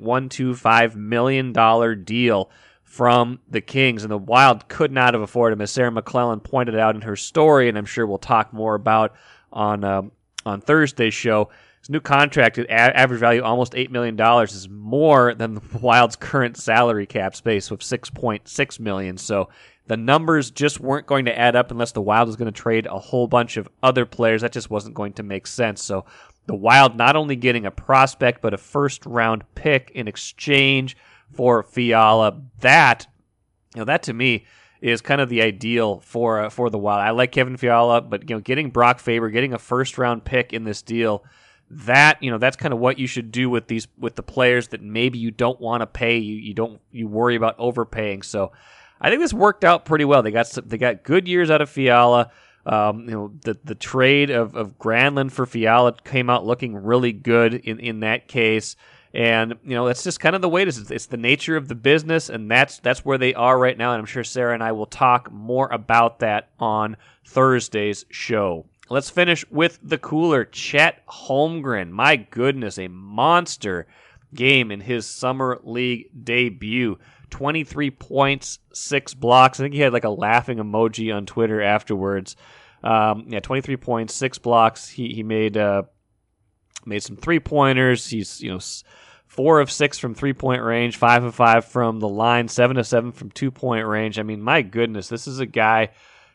one 0.00 0.28
two 0.28 0.54
five 0.54 0.96
million 0.96 1.52
dollar 1.52 1.94
deal 1.94 2.50
from 2.82 3.38
the 3.48 3.60
Kings, 3.60 4.02
and 4.02 4.10
the 4.10 4.18
Wild 4.18 4.68
could 4.68 4.92
not 4.92 5.14
have 5.14 5.22
afforded 5.22 5.54
him, 5.56 5.62
as 5.62 5.70
Sarah 5.70 5.92
McClellan 5.92 6.40
pointed 6.40 6.76
out 6.76 6.94
in 6.94 7.02
her 7.02 7.16
story, 7.16 7.68
and 7.68 7.78
I'm 7.78 7.84
sure 7.84 8.06
we'll 8.06 8.18
talk 8.18 8.52
more 8.52 8.74
about 8.74 9.14
on 9.52 9.84
um, 9.84 10.12
on 10.44 10.60
Thursday's 10.60 11.14
show. 11.14 11.50
His 11.88 11.92
new 11.94 12.00
contract 12.00 12.58
at 12.58 12.96
average 12.96 13.20
value 13.20 13.42
almost 13.42 13.74
eight 13.74 13.90
million 13.90 14.14
dollars 14.14 14.54
is 14.54 14.68
more 14.68 15.34
than 15.34 15.54
the 15.54 15.62
Wild's 15.80 16.16
current 16.16 16.56
salary 16.56 17.06
cap 17.06 17.34
space 17.34 17.70
point 18.14 18.46
six 18.46 18.78
million. 18.78 19.16
So 19.16 19.48
the 19.86 19.96
numbers 19.96 20.50
just 20.50 20.80
weren't 20.80 21.06
going 21.06 21.24
to 21.24 21.38
add 21.38 21.56
up 21.56 21.70
unless 21.70 21.92
the 21.92 22.02
Wild 22.02 22.28
was 22.28 22.36
going 22.36 22.52
to 22.52 22.60
trade 22.60 22.86
a 22.86 22.98
whole 22.98 23.26
bunch 23.26 23.56
of 23.56 23.68
other 23.82 24.04
players. 24.04 24.42
That 24.42 24.52
just 24.52 24.70
wasn't 24.70 24.94
going 24.94 25.14
to 25.14 25.22
make 25.22 25.46
sense. 25.46 25.82
So 25.82 26.04
the 26.46 26.54
Wild 26.54 26.94
not 26.94 27.16
only 27.16 27.36
getting 27.36 27.64
a 27.64 27.70
prospect 27.70 28.42
but 28.42 28.52
a 28.52 28.58
first 28.58 29.06
round 29.06 29.44
pick 29.54 29.90
in 29.94 30.06
exchange 30.06 30.96
for 31.32 31.62
Fiala. 31.62 32.42
That, 32.60 33.06
you 33.74 33.80
know, 33.80 33.84
that 33.86 34.02
to 34.04 34.12
me 34.12 34.44
is 34.80 35.00
kind 35.00 35.20
of 35.20 35.28
the 35.28 35.42
ideal 35.42 36.00
for 36.00 36.40
uh, 36.40 36.50
for 36.50 36.70
the 36.70 36.78
Wild. 36.78 37.00
I 37.00 37.10
like 37.10 37.32
Kevin 37.32 37.56
Fiala, 37.56 38.00
but 38.00 38.28
you 38.28 38.36
know, 38.36 38.40
getting 38.40 38.70
Brock 38.70 38.98
Faber, 38.98 39.30
getting 39.30 39.54
a 39.54 39.58
first 39.58 39.98
round 39.98 40.24
pick 40.24 40.52
in 40.52 40.64
this 40.64 40.82
deal, 40.82 41.24
that 41.70 42.22
you 42.22 42.30
know, 42.30 42.38
that's 42.38 42.56
kind 42.56 42.72
of 42.72 42.80
what 42.80 42.98
you 42.98 43.06
should 43.06 43.30
do 43.30 43.50
with 43.50 43.66
these 43.66 43.88
with 43.98 44.16
the 44.16 44.22
players 44.22 44.68
that 44.68 44.82
maybe 44.82 45.18
you 45.18 45.30
don't 45.30 45.60
want 45.60 45.82
to 45.82 45.86
pay. 45.86 46.18
You 46.18 46.36
you 46.36 46.54
don't 46.54 46.80
you 46.92 47.08
worry 47.08 47.36
about 47.36 47.56
overpaying. 47.58 48.22
So. 48.22 48.52
I 49.00 49.10
think 49.10 49.20
this 49.20 49.32
worked 49.32 49.64
out 49.64 49.84
pretty 49.84 50.04
well. 50.04 50.24
They 50.24 50.32
got 50.32 50.48
some, 50.48 50.64
they 50.66 50.76
got 50.76 51.04
good 51.04 51.28
years 51.28 51.52
out 51.52 51.60
of 51.60 51.70
Fiala. 51.70 52.32
Um, 52.66 53.08
you 53.08 53.12
know, 53.12 53.32
the 53.42 53.56
the 53.64 53.74
trade 53.74 54.30
of, 54.30 54.54
of 54.54 54.78
Granlund 54.78 55.32
for 55.32 55.46
Fiala 55.46 55.94
came 56.04 56.28
out 56.28 56.44
looking 56.44 56.76
really 56.76 57.12
good 57.12 57.54
in, 57.54 57.78
in 57.80 58.00
that 58.00 58.28
case. 58.28 58.76
And 59.14 59.54
you 59.64 59.74
know 59.74 59.86
that's 59.86 60.04
just 60.04 60.20
kind 60.20 60.36
of 60.36 60.42
the 60.42 60.50
way 60.50 60.62
it 60.62 60.68
is. 60.68 60.90
It's 60.90 61.06
the 61.06 61.16
nature 61.16 61.56
of 61.56 61.68
the 61.68 61.74
business, 61.74 62.28
and 62.28 62.50
that's 62.50 62.78
that's 62.80 63.04
where 63.04 63.16
they 63.16 63.32
are 63.32 63.58
right 63.58 63.76
now. 63.76 63.92
And 63.92 64.00
I'm 64.00 64.06
sure 64.06 64.22
Sarah 64.22 64.52
and 64.52 64.62
I 64.62 64.72
will 64.72 64.86
talk 64.86 65.32
more 65.32 65.68
about 65.72 66.18
that 66.18 66.50
on 66.58 66.98
Thursday's 67.24 68.04
show. 68.10 68.66
Let's 68.90 69.10
finish 69.10 69.44
with 69.50 69.78
the 69.82 69.98
cooler. 69.98 70.44
Chet 70.44 71.06
Holmgren, 71.06 71.90
my 71.90 72.16
goodness, 72.16 72.78
a 72.78 72.88
monster 72.88 73.86
game 74.34 74.70
in 74.70 74.80
his 74.80 75.06
summer 75.06 75.58
league 75.62 76.08
debut. 76.24 76.98
23 77.30 77.90
points, 77.90 78.58
six 78.72 79.12
blocks. 79.12 79.60
I 79.60 79.64
think 79.64 79.74
he 79.74 79.80
had 79.80 79.92
like 79.92 80.04
a 80.04 80.10
laughing 80.10 80.58
emoji 80.58 81.14
on 81.14 81.26
Twitter 81.26 81.60
afterwards. 81.60 82.36
Um, 82.82 83.26
yeah, 83.28 83.40
23 83.40 83.76
points, 83.76 84.14
six 84.14 84.38
blocks. 84.38 84.88
He 84.88 85.12
he 85.12 85.22
made 85.22 85.56
uh, 85.56 85.82
made 86.86 87.02
some 87.02 87.16
three 87.16 87.40
pointers. 87.40 88.06
He's 88.06 88.40
you 88.40 88.50
know 88.50 88.60
four 89.26 89.60
of 89.60 89.70
six 89.70 89.98
from 89.98 90.14
three 90.14 90.32
point 90.32 90.62
range, 90.62 90.96
five 90.96 91.24
of 91.24 91.34
five 91.34 91.66
from 91.66 92.00
the 92.00 92.08
line, 92.08 92.48
seven 92.48 92.78
of 92.78 92.86
seven 92.86 93.12
from 93.12 93.30
two 93.30 93.50
point 93.50 93.86
range. 93.86 94.18
I 94.18 94.22
mean, 94.22 94.40
my 94.40 94.62
goodness, 94.62 95.08
this 95.08 95.26
is 95.26 95.40
a 95.40 95.46
guy 95.46 95.90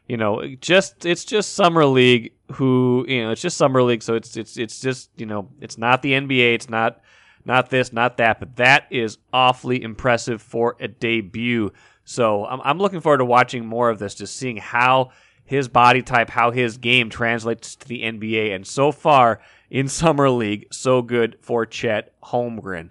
you 0.08 0.18
know, 0.18 0.56
just 0.60 1.06
it's 1.06 1.26
just 1.26 1.54
summer 1.54 1.86
league. 1.86 2.34
Who 2.54 3.06
you 3.08 3.24
know, 3.24 3.32
it's 3.32 3.42
just 3.42 3.58
summer 3.58 3.82
league, 3.82 4.04
so 4.04 4.16
it's 4.16 4.36
it's 4.38 4.58
it's 4.58 4.80
just 4.80 5.10
you 5.16 5.26
know, 5.26 5.50
it's 5.62 5.78
not 5.78 6.02
the 6.02 6.12
NBA. 6.12 6.56
It's 6.56 6.70
not 6.70 7.02
not 7.46 7.70
this, 7.70 7.92
not 7.92 8.18
that, 8.18 8.40
but 8.40 8.56
that 8.58 8.88
is 8.90 9.18
awfully 9.32 9.82
impressive 9.82 10.42
for 10.42 10.76
a 10.80 10.88
debut. 10.88 11.72
So 12.06 12.46
I'm, 12.46 12.62
I'm 12.64 12.78
looking 12.78 13.02
forward 13.02 13.20
to 13.20 13.26
watching 13.26 13.66
more 13.66 13.90
of 13.90 14.00
this, 14.00 14.16
just 14.16 14.36
seeing 14.36 14.58
how 14.58 15.12
his 15.46 15.68
body 15.68 16.02
type, 16.02 16.30
how 16.30 16.52
his 16.52 16.78
game 16.78 17.10
translates 17.10 17.76
to 17.76 17.88
the 17.88 18.02
NBA. 18.04 18.56
And 18.56 18.66
so 18.66 18.92
far 18.92 19.42
in 19.70 19.88
Summer 19.88 20.30
League, 20.30 20.68
so 20.72 21.02
good 21.02 21.38
for 21.42 21.66
Chet 21.66 22.14
Holmgren. 22.22 22.90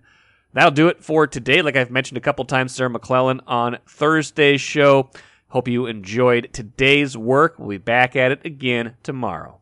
That'll 0.52 0.70
do 0.70 0.88
it 0.88 1.02
for 1.02 1.26
today. 1.26 1.62
Like 1.62 1.76
I've 1.76 1.90
mentioned 1.90 2.18
a 2.18 2.22
couple 2.22 2.44
times, 2.44 2.74
Sarah 2.74 2.90
McClellan 2.90 3.40
on 3.46 3.78
Thursday's 3.86 4.60
show. 4.60 5.10
Hope 5.52 5.68
you 5.68 5.84
enjoyed 5.84 6.48
today's 6.54 7.14
work. 7.14 7.58
We'll 7.58 7.68
be 7.68 7.76
back 7.76 8.16
at 8.16 8.32
it 8.32 8.40
again 8.42 8.96
tomorrow. 9.02 9.61